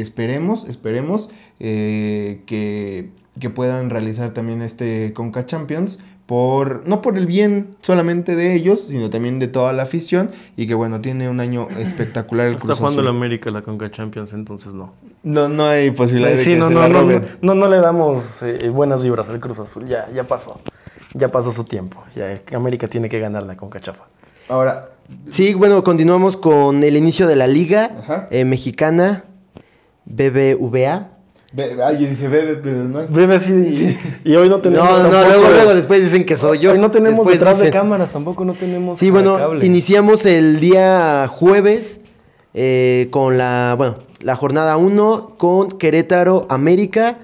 [0.01, 3.11] esperemos, esperemos eh, que,
[3.53, 9.09] puedan realizar también este Conca Champions por no por el bien solamente de ellos, sino
[9.09, 12.81] también de toda la afición y que bueno, tiene un año espectacular el Cruz Está
[12.81, 14.93] jugando la América la Conca Champions, entonces no.
[15.23, 18.69] No no hay posibilidad de que no, se no, no, no, no, le damos eh,
[18.69, 20.59] buenas vibras al Cruz Azul, ya ya pasó.
[21.13, 22.03] Ya pasó su tiempo.
[22.15, 24.03] Ya América tiene que ganar la Conca Chafa.
[24.49, 24.89] Ahora,
[25.29, 29.23] sí, bueno, continuamos con el inicio de la liga eh, mexicana.
[30.09, 31.19] BBVA.
[31.57, 33.07] Ay, yo dije bebe, pero no hay.
[33.09, 33.97] Bebe sí.
[34.23, 34.87] Y, hoy no tenemos.
[34.87, 36.73] No, no, luego, luego después dicen que soy yo.
[36.73, 38.99] Hoy no tenemos detrás de cámaras, tampoco no tenemos.
[38.99, 42.01] Sí, bueno, iniciamos el día jueves
[42.53, 47.17] eh, con la, bueno, la jornada 1 con Querétaro América.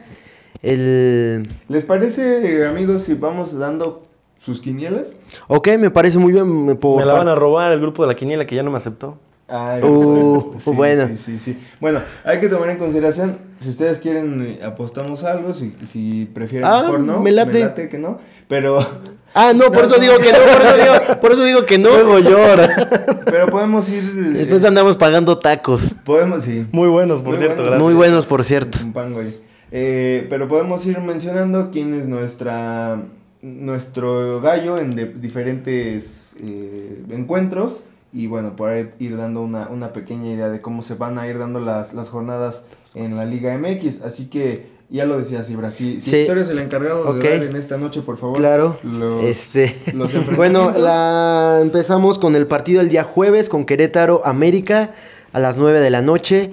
[0.64, 1.48] El...
[1.68, 4.04] ¿Les parece, amigos, si vamos dando
[4.40, 5.16] sus quinielas?
[5.48, 6.66] Ok, me parece muy bien.
[6.66, 9.20] me la van a robar el grupo de la quiniela que ya no me aceptó.
[9.48, 11.08] Ay, Uh, sí, bueno.
[11.08, 11.58] Sí, sí, sí.
[11.80, 16.68] Bueno, hay que tomar en consideración, si ustedes quieren, eh, apostamos algo, si, si prefieren
[16.68, 17.20] Ah, mejor no.
[17.20, 17.88] me late.
[17.90, 18.80] que no, pero,
[19.38, 21.90] Ah, no, por eso digo que no, por eso digo, por eso digo que no.
[21.90, 23.20] Luego llora.
[23.26, 24.04] pero podemos ir...
[24.18, 25.94] eh, Después andamos pagando tacos.
[26.06, 26.66] Podemos, sí.
[26.72, 27.56] Muy buenos, por Muy cierto.
[27.58, 27.66] buenos.
[27.72, 27.84] gracias.
[27.84, 28.78] Muy buenos, por cierto.
[28.84, 29.38] Un pan, güey.
[29.72, 32.98] Eh, pero podemos ir mencionando quién es nuestra
[33.42, 37.82] nuestro gallo en de- diferentes eh, encuentros
[38.16, 41.28] y bueno, por ahí ir dando una, una pequeña idea de cómo se van a
[41.28, 44.02] ir dando las, las jornadas en la Liga MX.
[44.04, 46.16] Así que ya lo decía Sibra, si, si Sí.
[46.22, 48.38] Héctor es el encargado de dar en esta noche, por favor.
[48.38, 48.78] Claro.
[48.84, 49.76] los- este.
[49.94, 54.92] los bueno, la empezamos con el partido el día jueves con Querétaro América
[55.34, 56.52] a las 9 de la noche.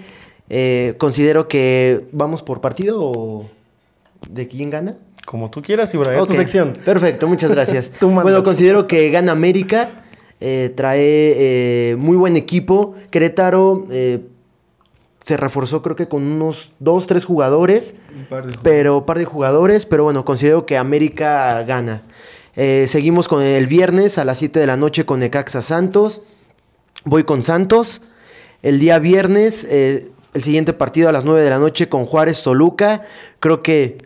[0.49, 3.49] Eh, considero que vamos por partido o
[4.29, 4.97] de quién gana.
[5.25, 6.19] Como tú quieras, Ibra.
[6.19, 6.77] Es tu sección.
[6.85, 7.91] Perfecto, muchas gracias.
[8.01, 10.02] Tú bueno, considero que gana América.
[10.45, 12.97] Eh, trae eh, muy buen equipo.
[13.11, 14.27] Querétaro eh,
[15.23, 17.95] se reforzó creo que con unos dos, tres jugadores.
[18.13, 22.03] Un par de Pero par de jugadores, pero bueno, considero que América gana.
[22.55, 26.23] Seguimos con el viernes a las 7 de la noche con Necaxa Santos.
[27.05, 28.03] Voy con Santos.
[28.63, 33.03] El día viernes, el siguiente partido a las 9 de la noche con Juárez Toluca.
[33.41, 33.97] Creo que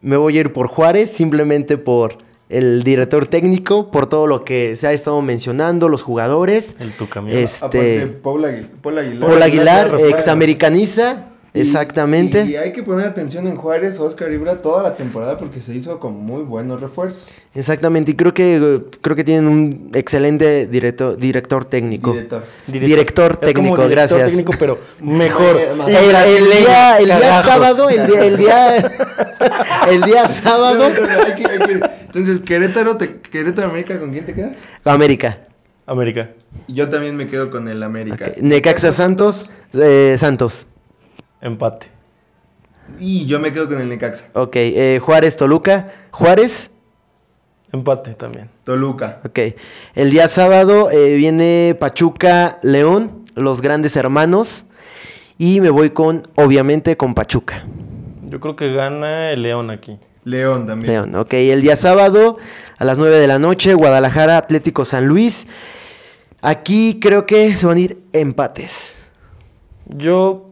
[0.00, 4.76] me voy a ir por Juárez, simplemente por el director técnico, por todo lo que
[4.76, 6.76] se ha estado mencionando, los jugadores.
[6.78, 7.36] El tu camión.
[7.38, 7.64] Este,
[8.02, 8.70] Aparte, Paul Aguilar.
[8.82, 9.28] Paul Aguilar.
[9.28, 9.90] Paul Aguilar,
[11.54, 12.44] Y- exactamente.
[12.44, 15.98] Y, hay que poner atención en Juárez, Oscar Ibra, toda la temporada porque se hizo
[15.98, 17.28] con muy buenos refuerzos.
[17.54, 22.12] Exactamente, y creo que creo que tienen un excelente director, director técnico.
[22.12, 22.44] Director.
[22.66, 24.28] Director Es como técnico, director gracias.
[24.28, 25.56] técnico, pero mejor.
[25.88, 28.76] El, el día, el día sábado, el día, el día,
[29.88, 34.00] el día sábado, No, no, no, hay que- hay que- Entonces, Querétaro, te, Querétaro América,
[34.00, 34.52] ¿con quién te quedas?
[34.84, 35.42] América.
[35.84, 36.30] América.
[36.66, 38.32] Yo también me quedo con el América.
[38.40, 40.66] Necaxa Santos, eh, Santos.
[41.42, 41.88] Empate.
[42.98, 44.30] Y yo me quedo con el Necaxa.
[44.32, 45.88] Ok, eh, Juárez, Toluca.
[46.10, 46.70] Juárez,
[47.70, 48.48] Empate también.
[48.64, 49.20] Toluca.
[49.22, 49.38] ok.
[49.94, 54.64] El día sábado eh, viene Pachuca, León, los grandes hermanos.
[55.36, 57.66] Y me voy con, obviamente, con Pachuca.
[58.30, 59.98] Yo creo que gana el León aquí.
[60.26, 60.92] León también.
[60.92, 61.34] León, ok.
[61.34, 62.36] El día sábado
[62.78, 65.46] a las 9 de la noche, Guadalajara, Atlético San Luis.
[66.42, 68.96] Aquí creo que se van a ir empates.
[69.86, 70.50] Yo.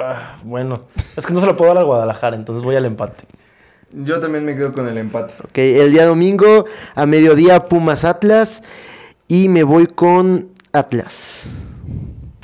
[0.00, 0.80] ah, bueno,
[1.14, 3.24] es que no se lo puedo dar al Guadalajara, entonces voy al empate.
[3.92, 5.34] Yo también me quedo con el empate.
[5.44, 8.62] Ok, el día domingo a mediodía, Pumas Atlas.
[9.28, 11.48] Y me voy con Atlas.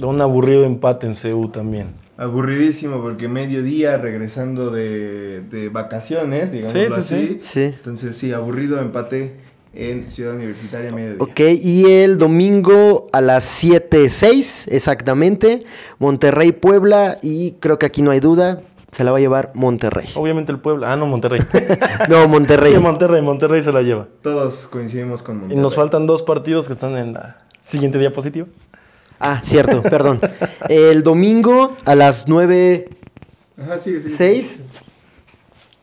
[0.03, 1.95] Un aburrido empate en CU también.
[2.19, 7.39] Aburridísimo porque mediodía regresando de, de vacaciones, digamos Sí, sí, así.
[7.43, 7.63] sí.
[7.63, 9.37] Entonces, sí, aburrido empate
[9.73, 11.19] en Ciudad Universitaria mediodía.
[11.23, 15.63] Ok, y el domingo a las 7.06 exactamente,
[16.01, 17.19] Monterrey, Puebla.
[17.23, 20.09] Y creo que aquí no hay duda, se la va a llevar Monterrey.
[20.17, 20.93] Obviamente el Puebla.
[20.93, 21.41] Ah, no, Monterrey.
[22.09, 22.73] No, Monterrey.
[22.73, 24.09] Sí, Monterrey, Monterrey se la lleva.
[24.23, 25.63] Todos coincidimos con Y Monterrey.
[25.63, 28.49] nos faltan dos partidos que están en la siguiente diapositiva.
[29.21, 30.21] Ah, cierto, perdón.
[30.69, 32.87] El domingo a las 9.06.
[33.61, 34.65] Ajá, sí, sí.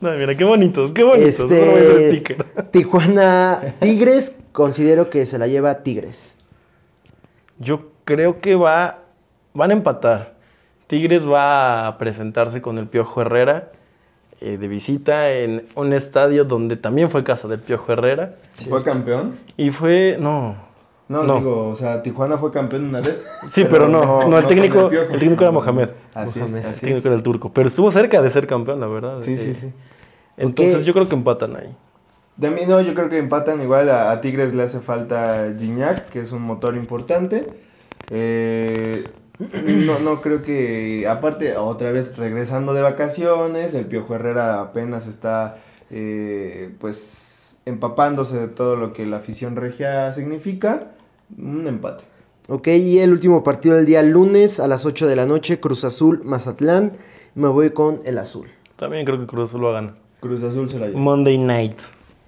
[0.02, 1.52] Ay, mira, qué bonitos, qué bonitos.
[1.52, 2.36] Este.
[2.72, 6.36] Tijuana Tigres, considero que se la lleva Tigres.
[7.60, 9.04] Yo creo que va,
[9.54, 10.36] van a empatar.
[10.88, 13.72] Tigres va a presentarse con el Piojo Herrera
[14.42, 18.36] eh, de visita en un estadio donde también fue casa del Piojo Herrera.
[18.70, 19.34] ¿Fue campeón?
[19.58, 20.56] Y fue, no,
[21.08, 21.38] No, No.
[21.38, 23.28] digo, o sea, Tijuana fue campeón una vez.
[23.50, 25.90] Sí, pero, no, no, el técnico, el técnico era Mohamed.
[26.14, 26.58] Así Mohamed.
[26.58, 27.06] es, El así técnico es.
[27.06, 27.52] era el turco.
[27.54, 29.22] Pero estuvo cerca de ser campeón, la verdad.
[29.22, 29.72] Sí, Eh, sí, sí.
[30.38, 31.76] Entonces yo creo que empatan ahí.
[32.38, 33.90] De mí no, yo creo que empatan igual.
[33.90, 37.48] A, a Tigres le hace falta Gignac, que es un motor importante.
[38.10, 39.08] Eh,
[39.66, 41.06] no, no creo que.
[41.08, 45.58] Aparte, otra vez regresando de vacaciones, el Piojo Herrera apenas está.
[45.92, 50.92] eh, pues empapándose de todo lo que la afición regia significa.
[51.38, 52.04] Un empate.
[52.48, 55.84] Ok, y el último partido del día lunes a las 8 de la noche, Cruz
[55.84, 56.94] Azul, Mazatlán.
[57.34, 58.48] Me voy con el azul.
[58.76, 59.96] También creo que Cruz Azul lo gana.
[60.20, 61.00] Cruz Azul se la lleva.
[61.00, 61.80] Monday night.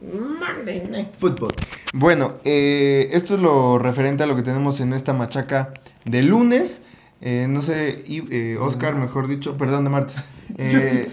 [0.02, 1.54] Monday Night Football.
[1.94, 5.74] Bueno, eh, esto es lo referente a lo que tenemos en esta machaca
[6.06, 6.84] de lunes.
[7.22, 10.26] Eh, no sé, y, eh, Oscar, mejor dicho, perdón, de martes.
[10.60, 11.10] Eh,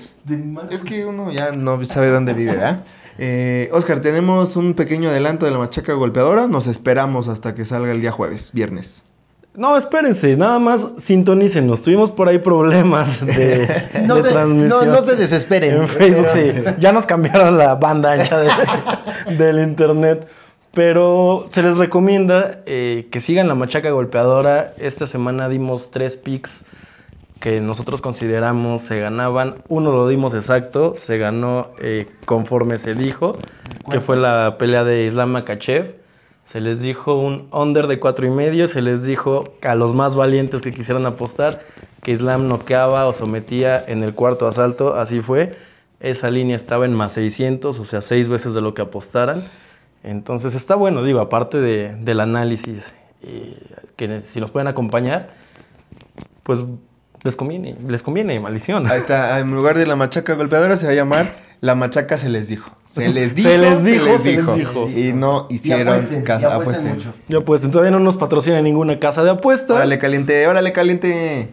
[0.71, 2.85] es que uno ya no sabe dónde vive, ¿verdad?
[3.19, 6.49] Eh, Oscar, tenemos un pequeño adelanto de la machaca golpeadora.
[6.49, 9.05] Nos esperamos hasta que salga el día jueves, viernes.
[9.55, 11.83] No, espérense, nada más sintonícenos.
[11.83, 13.69] Tuvimos por ahí problemas de,
[14.07, 14.87] No de se- transmisión.
[14.89, 15.77] no- no se desesperen.
[15.83, 16.53] En Facebook, sí.
[16.81, 18.51] Ya nos cambiaron la banda ancha de-
[19.39, 20.27] del internet.
[20.73, 24.75] Pero se les recomienda eh, que sigan la machaca golpeadora.
[24.79, 26.65] Esta semana dimos tres picks
[27.45, 29.57] que nosotros consideramos se ganaban.
[29.69, 33.37] Uno lo dimos exacto, se ganó eh, conforme se dijo,
[33.91, 35.97] que fue la pelea de Islam Makachev.
[36.47, 40.15] Se les dijo un under de cuatro y medio, se les dijo a los más
[40.15, 41.61] valientes que quisieran apostar
[42.03, 45.53] que Islam noqueaba o sometía en el cuarto asalto, así fue.
[46.01, 49.39] Esa línea estaba en más 600, o sea, seis veces de lo que apostaran.
[50.03, 53.61] Entonces está bueno, digo, aparte de, del análisis, eh,
[53.97, 55.35] que si nos pueden acompañar,
[56.43, 56.61] pues
[57.25, 58.87] les conviene, les conviene, maldición.
[58.89, 62.29] Ahí está, en lugar de la machaca golpeadora se va a llamar La machaca se
[62.29, 62.71] les dijo.
[62.85, 64.89] Se les dijo, Se les dijo, se les dijo.
[64.91, 66.43] Y no hicieron apuesten, caso.
[66.43, 66.61] y apuesten
[66.91, 66.95] Apuesten.
[66.95, 67.15] mucho.
[67.29, 69.77] Ya pues, todavía no nos patrocina ninguna casa de apuestas.
[69.77, 71.49] Órale, caliente, órale, caliente.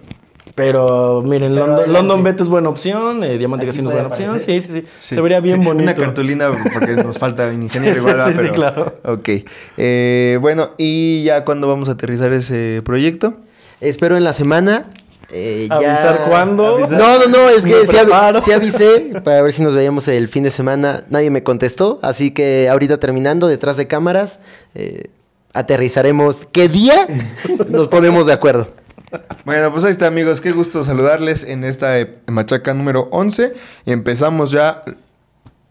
[0.53, 1.93] Pero miren, Pero London.
[1.93, 4.37] London Bet es buena opción, eh, Diamante Casino es buena opción.
[4.39, 5.15] Sí, sí, sí, Sí.
[5.15, 5.83] Se vería bien bonito.
[5.83, 8.27] Una cartulina porque nos falta ingeniero Sí, igual, ¿verdad?
[8.27, 8.95] sí, sí, Pero- claro.
[9.05, 9.29] Ok.
[9.77, 13.35] Eh, bueno, ¿y ya cuándo vamos a aterrizar ese proyecto?
[13.79, 14.87] Espero en la semana.
[15.31, 16.79] Eh, ya- ¿Avisar cuándo?
[16.89, 20.51] No, no, no, es que sí avisé para ver si nos veíamos el fin de
[20.51, 21.03] semana.
[21.09, 24.39] Nadie me contestó, así que ahorita terminando detrás de cámaras,
[24.75, 25.09] eh,
[25.53, 26.47] aterrizaremos.
[26.51, 27.07] ¿Qué día?
[27.69, 28.69] Nos ponemos de acuerdo.
[29.43, 30.39] Bueno, pues ahí está, amigos.
[30.41, 33.53] Qué gusto saludarles en esta eh, machaca número 11.
[33.85, 34.83] Empezamos ya.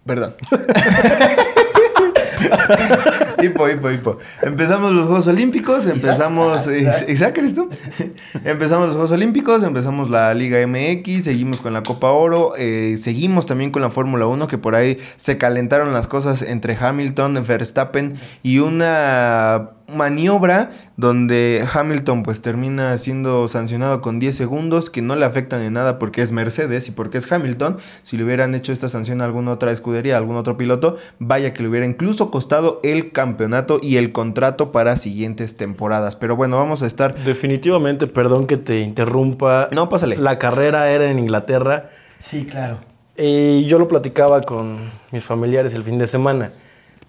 [0.05, 0.35] Perdón.
[3.43, 4.19] hipo, hipo, hipo.
[4.43, 6.67] Empezamos los Juegos Olímpicos, empezamos.
[6.67, 7.09] Isaac.
[7.09, 7.69] eh, Isaac, ¿eres tú?
[8.45, 13.47] empezamos los Juegos Olímpicos, empezamos la Liga MX, seguimos con la Copa Oro, eh, seguimos
[13.47, 18.15] también con la Fórmula 1, que por ahí se calentaron las cosas entre Hamilton, Verstappen
[18.43, 25.25] y una maniobra donde Hamilton pues termina siendo sancionado con 10 segundos que no le
[25.25, 27.79] afectan en nada porque es Mercedes y porque es Hamilton.
[28.03, 31.53] Si le hubieran hecho esta sanción a alguna otra escudería, a algún otro piloto, vaya
[31.53, 36.17] que le hubiera incluso costado el campeonato y el contrato para siguientes temporadas.
[36.17, 37.15] Pero bueno, vamos a estar...
[37.15, 39.69] Definitivamente, perdón que te interrumpa.
[39.73, 40.17] No, pásale.
[40.17, 41.91] La carrera era en Inglaterra.
[42.21, 42.79] Sí, claro.
[43.17, 46.53] Y yo lo platicaba con mis familiares el fin de semana.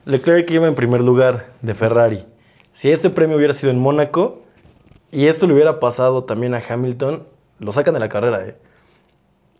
[0.06, 2.26] Leclerc iba en primer lugar de Ferrari.
[2.74, 4.42] Si este premio hubiera sido en Mónaco
[5.12, 7.24] y esto le hubiera pasado también a Hamilton,
[7.60, 8.56] lo sacan de la carrera, ¿eh?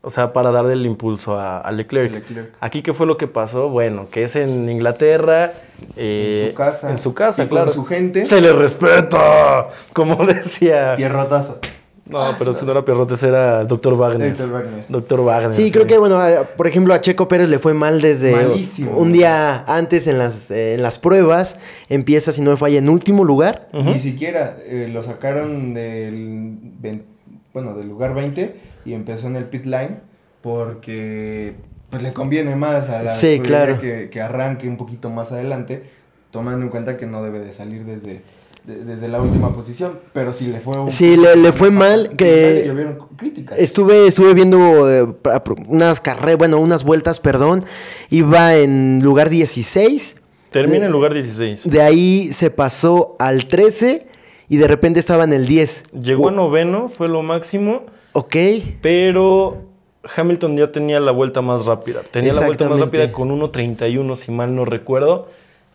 [0.04, 2.12] O sea, para darle el impulso a, a Leclerc.
[2.12, 2.56] Leclerc.
[2.60, 3.70] Aquí, ¿qué fue lo que pasó?
[3.70, 5.54] Bueno, que es en Inglaterra.
[5.96, 6.90] eh, En su casa.
[6.92, 7.72] En su casa, Y con claro.
[7.72, 8.26] su gente.
[8.26, 10.96] Se le respeta, como decía.
[10.96, 11.60] Pierrotazo.
[12.12, 13.96] No, pero si no era Pierrote, ese era Dr.
[13.96, 14.36] Wagner.
[14.36, 14.52] Dr.
[14.52, 14.86] Wagner.
[14.90, 15.22] Dr.
[15.22, 15.54] Wagner.
[15.54, 16.20] Sí, creo que, bueno,
[16.58, 18.92] por ejemplo, a Checo Pérez le fue mal desde Malísimo.
[18.98, 21.58] un día antes en las, eh, en las pruebas.
[21.90, 23.68] Empieza, si no me falla, en último lugar.
[23.74, 26.60] Ni siquiera eh, lo sacaron del,
[27.54, 28.56] bueno, del lugar 20
[28.86, 29.98] y empezó en el pit line
[30.42, 31.56] porque
[31.90, 33.80] pues, le conviene más a la Sí, claro.
[33.80, 35.84] que, que arranque un poquito más adelante,
[36.32, 38.22] tomando en cuenta que no debe de salir desde,
[38.64, 40.00] de- desde la última posición.
[40.14, 42.72] Pero si le fue un Sí, le- le fue mal, que-
[43.18, 43.58] críticas.
[43.60, 45.08] Estuve, estuve viendo eh,
[45.68, 47.66] unas carreras, bueno, unas vueltas, perdón.
[48.10, 50.18] Iba en lugar 16.
[50.52, 51.70] Termina en lugar 16.
[51.70, 54.08] De ahí se pasó al 13
[54.50, 55.84] y de repente estaba en el 10.
[56.00, 57.84] Llegó a noveno, fue lo máximo,
[58.14, 58.36] Ok.
[58.82, 59.62] pero
[60.16, 62.02] Hamilton ya tenía la vuelta más rápida.
[62.12, 65.30] Tenía la vuelta más rápida con 1.31, si mal no recuerdo.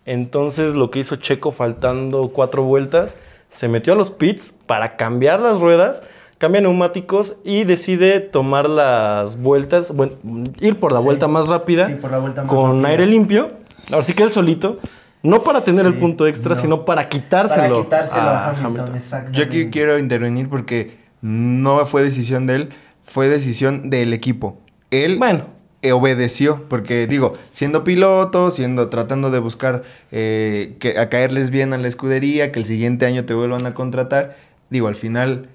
[0.07, 5.41] Entonces lo que hizo Checo faltando cuatro vueltas, se metió a los pits para cambiar
[5.43, 6.05] las ruedas,
[6.39, 10.13] cambia neumáticos y decide tomar las vueltas, bueno,
[10.61, 11.05] ir por la Sí.
[11.05, 12.89] vuelta más rápida Sí, por la vuelta más con rápida.
[12.89, 13.51] aire limpio.
[13.93, 14.79] Ahora sí que él solito,
[15.23, 16.61] no para tener el punto extra, no.
[16.61, 19.33] sino para quitárselo, Para quitárselo a, a Hamilton.
[19.33, 22.69] Yo aquí quiero intervenir porque no fue decisión de él,
[23.03, 24.59] fue decisión del equipo.
[24.91, 25.47] Él Bueno,
[25.93, 29.83] obedeció, porque digo, siendo piloto, siendo tratando de buscar
[30.13, 33.75] eh, que, a caerles bien a la escudería, que el siguiente año te vuelvan a
[33.75, 34.37] contratar,
[34.71, 35.49] digo, al final,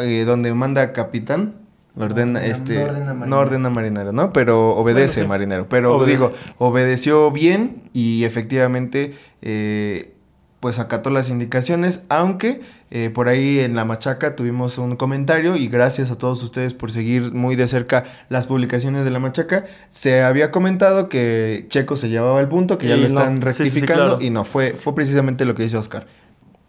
[0.00, 1.54] eh, donde manda capitán,
[1.96, 3.38] lo ordena, No, este, no ordena no marinero.
[3.40, 4.32] ordena marinero, ¿no?
[4.32, 5.28] Pero obedece Bueno, sí.
[5.28, 5.68] marinero.
[5.68, 6.10] Pero Obedece.
[6.12, 10.13] digo, obedeció bien y efectivamente, eh,
[10.64, 15.68] pues acató las indicaciones, aunque eh, por ahí en la machaca tuvimos un comentario y
[15.68, 19.66] gracias a todos ustedes por seguir muy de cerca las publicaciones de la machaca.
[19.90, 23.48] Se había comentado que Checo se llevaba el punto, que ya lo no, están sí,
[23.48, 24.18] sí, sí, rectificando claro.
[24.22, 26.06] y no, fue, fue precisamente lo que dice Oscar.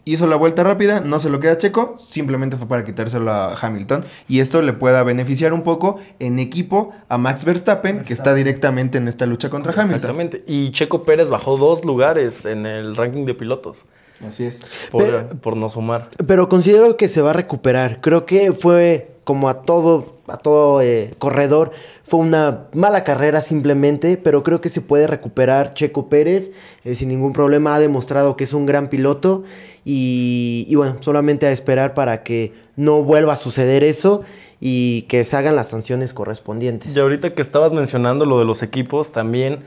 [0.07, 4.05] Hizo la vuelta rápida, no se lo queda Checo, simplemente fue para quitárselo a Hamilton
[4.27, 8.99] y esto le pueda beneficiar un poco en equipo a Max Verstappen, que está directamente
[8.99, 9.95] en esta lucha contra Hamilton.
[9.95, 10.43] Exactamente.
[10.45, 13.85] Y Checo Pérez bajó dos lugares en el ranking de pilotos
[14.25, 14.61] Así es.
[14.91, 16.09] por, Pero- por no sumar.
[16.27, 17.99] Pero considero que se va a recuperar.
[17.99, 21.71] Creo que fue como a todo, a todo eh, corredor,
[22.07, 26.51] fue una mala carrera simplemente, pero creo que se puede recuperar Checo Pérez
[26.83, 27.73] eh, sin ningún problema.
[27.73, 29.43] Ha demostrado que es un gran piloto
[29.83, 34.21] y, y bueno, solamente a esperar para que no vuelva a suceder eso
[34.61, 36.95] y que se hagan las sanciones correspondientes.
[36.95, 39.63] Y ahorita que estabas mencionando lo de los equipos, también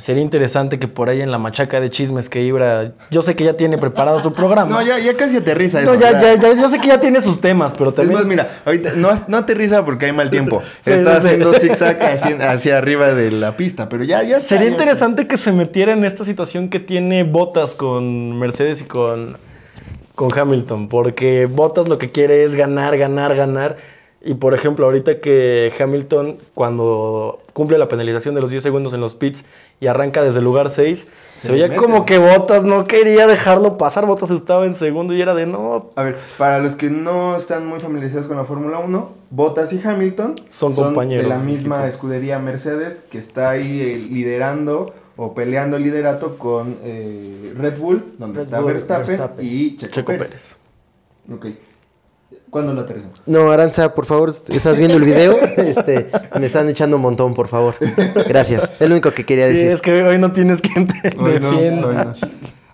[0.00, 3.44] sería interesante que por ahí en la machaca de chismes que Ibra, yo sé que
[3.44, 4.70] ya tiene preparado su programa.
[4.70, 5.94] No, ya, ya casi aterriza eso.
[5.94, 8.18] No, ya, ya, ya, yo sé que ya tiene sus temas, pero Es también...
[8.18, 10.62] más, mira, ahorita no, no aterriza porque hay mal tiempo.
[10.86, 11.26] Sí, Está sí, sí.
[11.26, 15.52] haciendo zigzag hacia, hacia arriba de la pista, pero ya, ya Sería interesante que se
[15.52, 19.36] metiera en esta situación que tiene Bottas con Mercedes y con,
[20.14, 23.76] con Hamilton, porque Bottas lo que quiere es ganar, ganar, ganar.
[24.26, 29.00] Y por ejemplo, ahorita que Hamilton, cuando cumple la penalización de los 10 segundos en
[29.00, 29.44] los pits
[29.80, 31.80] y arranca desde el lugar 6, se, veía mete.
[31.80, 34.04] como que Bottas no quería dejarlo pasar.
[34.04, 35.90] Bottas estaba en segundo y era de no.
[35.94, 39.80] A ver, para los que no están muy familiarizados con la Fórmula 1, Bottas y
[39.82, 41.88] Hamilton Son compañeros de la misma equipo.
[41.88, 48.14] escudería Mercedes que está ahí eh, liderando o peleando el liderato con eh, Red Bull,
[48.18, 49.46] donde Red está Bull, Verstappen, Verstappen.
[49.46, 50.28] y Checo, Checo Pérez.
[50.28, 50.56] Pérez.
[51.32, 51.46] Ok.
[52.56, 53.20] ¿Cuándo lo aterrizamos?
[53.26, 55.36] No, Aranza, por favor, ¿estás viendo el video?
[55.58, 56.06] Este,
[56.40, 57.74] me están echando un montón, por favor.
[58.26, 58.72] Gracias.
[58.80, 59.70] Es lo único que quería Sí, decir.
[59.72, 62.14] es que hoy no tienes quien te Hoy no, hoy no.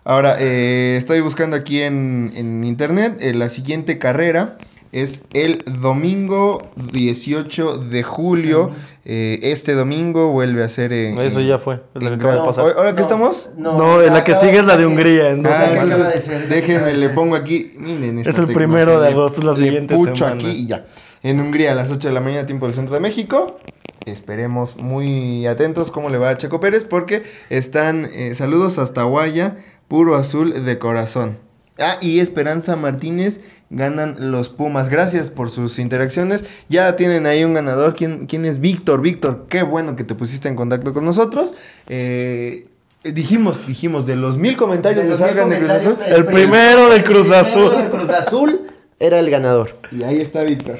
[0.04, 3.16] Ahora, eh, estoy buscando aquí en, en internet.
[3.18, 4.56] eh, la siguiente carrera
[4.92, 8.70] es el domingo 18 de julio.
[9.04, 11.18] Eh, este domingo vuelve a ser en.
[11.20, 12.64] Eso ya fue, es que acaba de pasar.
[12.64, 13.50] ¿Ahora ¿ahora qué estamos?
[13.56, 15.30] No, en la que sigue es la de Hungría.
[15.30, 15.88] en dos Ah, semanas.
[15.88, 17.72] de entonces, ser, déjenme, de le pongo aquí.
[17.78, 20.34] Miren, esta Es el primero de le- agosto, es la le siguiente pucho semana.
[20.36, 20.84] aquí y ya.
[21.24, 23.58] En Hungría a las 8 de la mañana, tiempo del centro de México.
[24.06, 29.56] Esperemos muy atentos cómo le va a Checo Pérez porque están eh, saludos hasta Guaya,
[29.88, 31.38] puro azul de corazón.
[31.78, 34.88] Ah, y Esperanza Martínez ganan los Pumas.
[34.88, 36.44] Gracias por sus interacciones.
[36.68, 37.94] Ya tienen ahí un ganador.
[37.94, 39.00] ¿Quién, quién es Víctor?
[39.00, 41.54] Víctor, qué bueno que te pusiste en contacto con nosotros.
[41.88, 42.68] Eh,
[43.04, 45.96] dijimos, dijimos, de los mil comentarios que salgan de Cruz Azul.
[46.06, 47.76] El primero de Cruz primero Azul.
[47.76, 48.60] de Cruz Azul
[49.00, 49.78] era el ganador.
[49.90, 50.78] Y ahí está Víctor.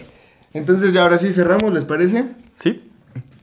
[0.52, 2.26] Entonces ya ahora sí cerramos, ¿les parece?
[2.54, 2.82] Sí.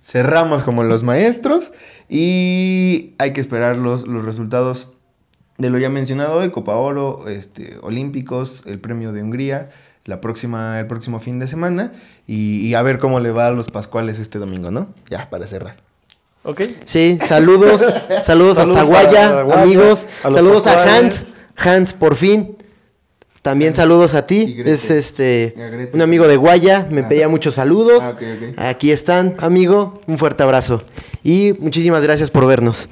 [0.02, 1.74] Cerramos como los maestros
[2.08, 4.92] y hay que esperar los, los resultados
[5.60, 9.70] de lo ya mencionado hoy, Copa Oro, este, Olímpicos, el premio de Hungría,
[10.06, 11.92] la próxima, el próximo fin de semana
[12.26, 14.94] y, y a ver cómo le va a los Pascuales este domingo, ¿no?
[15.10, 15.76] Ya, para cerrar.
[16.44, 16.62] Ok.
[16.86, 17.82] Sí, saludos,
[18.24, 20.98] saludos, hasta Saludos Guaya, amigos, a saludos a.
[20.98, 22.56] Hans, Hans, por fin.
[23.42, 24.74] También saludos a ti, Grete.
[24.74, 27.08] es este un amigo de Guaya, me Ah.
[27.10, 28.04] pedía muchos saludos.
[28.04, 28.60] Ah, ok, ok.
[28.60, 30.84] Aquí están, amigo, un fuerte abrazo
[31.24, 32.90] y muchísimas gracias por vernos.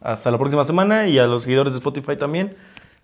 [0.00, 2.54] Hasta la próxima semana y a los seguidores de Spotify también.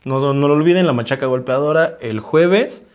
[0.05, 2.87] No, no lo olviden, la machaca golpeadora el jueves.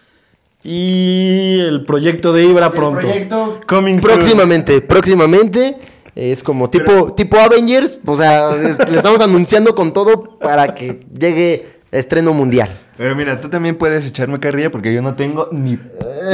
[0.64, 3.00] Y el proyecto de Ibra pronto.
[3.00, 4.12] proyecto Coming soon.
[4.14, 5.76] Próximamente, próximamente.
[6.14, 11.06] Es como tipo, tipo Avengers, o sea, es- le estamos anunciando con todo para que
[11.18, 12.70] llegue estreno mundial.
[12.98, 15.80] Pero mira, tú también puedes echarme carrilla porque yo no tengo ni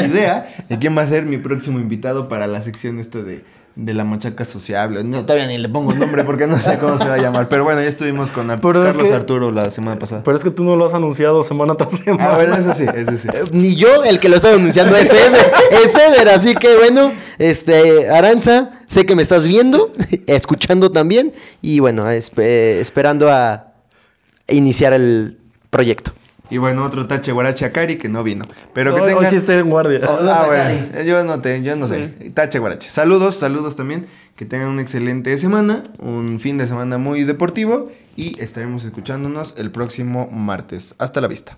[0.03, 3.43] idea de quién va a ser mi próximo invitado para la sección esta de,
[3.77, 5.03] de la machaca sociable.
[5.03, 7.47] No, todavía ni le pongo nombre porque no sé cómo se va a llamar.
[7.47, 10.23] Pero bueno, ya estuvimos con Ar- Pero es Carlos que- Arturo la semana pasada.
[10.25, 12.31] Pero es que tú no lo has anunciado semana tras semana.
[12.31, 13.27] Ah, bueno, eso sí, eso sí.
[13.51, 15.51] Ni yo, el que lo estaba anunciando es Eder,
[15.83, 19.91] es Eder, así que bueno, este, Aranza, sé que me estás viendo,
[20.25, 23.73] escuchando también, y bueno, espe- esperando a
[24.47, 25.37] iniciar el
[25.69, 26.13] proyecto.
[26.49, 28.45] Y bueno, otro tache guarache a Cari que no vino.
[28.73, 29.29] Pero que Hoy- hoy tengan...
[29.31, 29.99] sí estoy en guardia.
[30.03, 32.07] Ah, bueno, yo no te, yo no sé.
[32.33, 32.89] Tache guarache.
[32.89, 34.07] Saludos, saludos también.
[34.35, 39.71] Que tengan una excelente semana, un fin de semana muy deportivo y estaremos escuchándonos el
[39.71, 40.93] próximo martes.
[40.99, 41.57] Hasta la vista.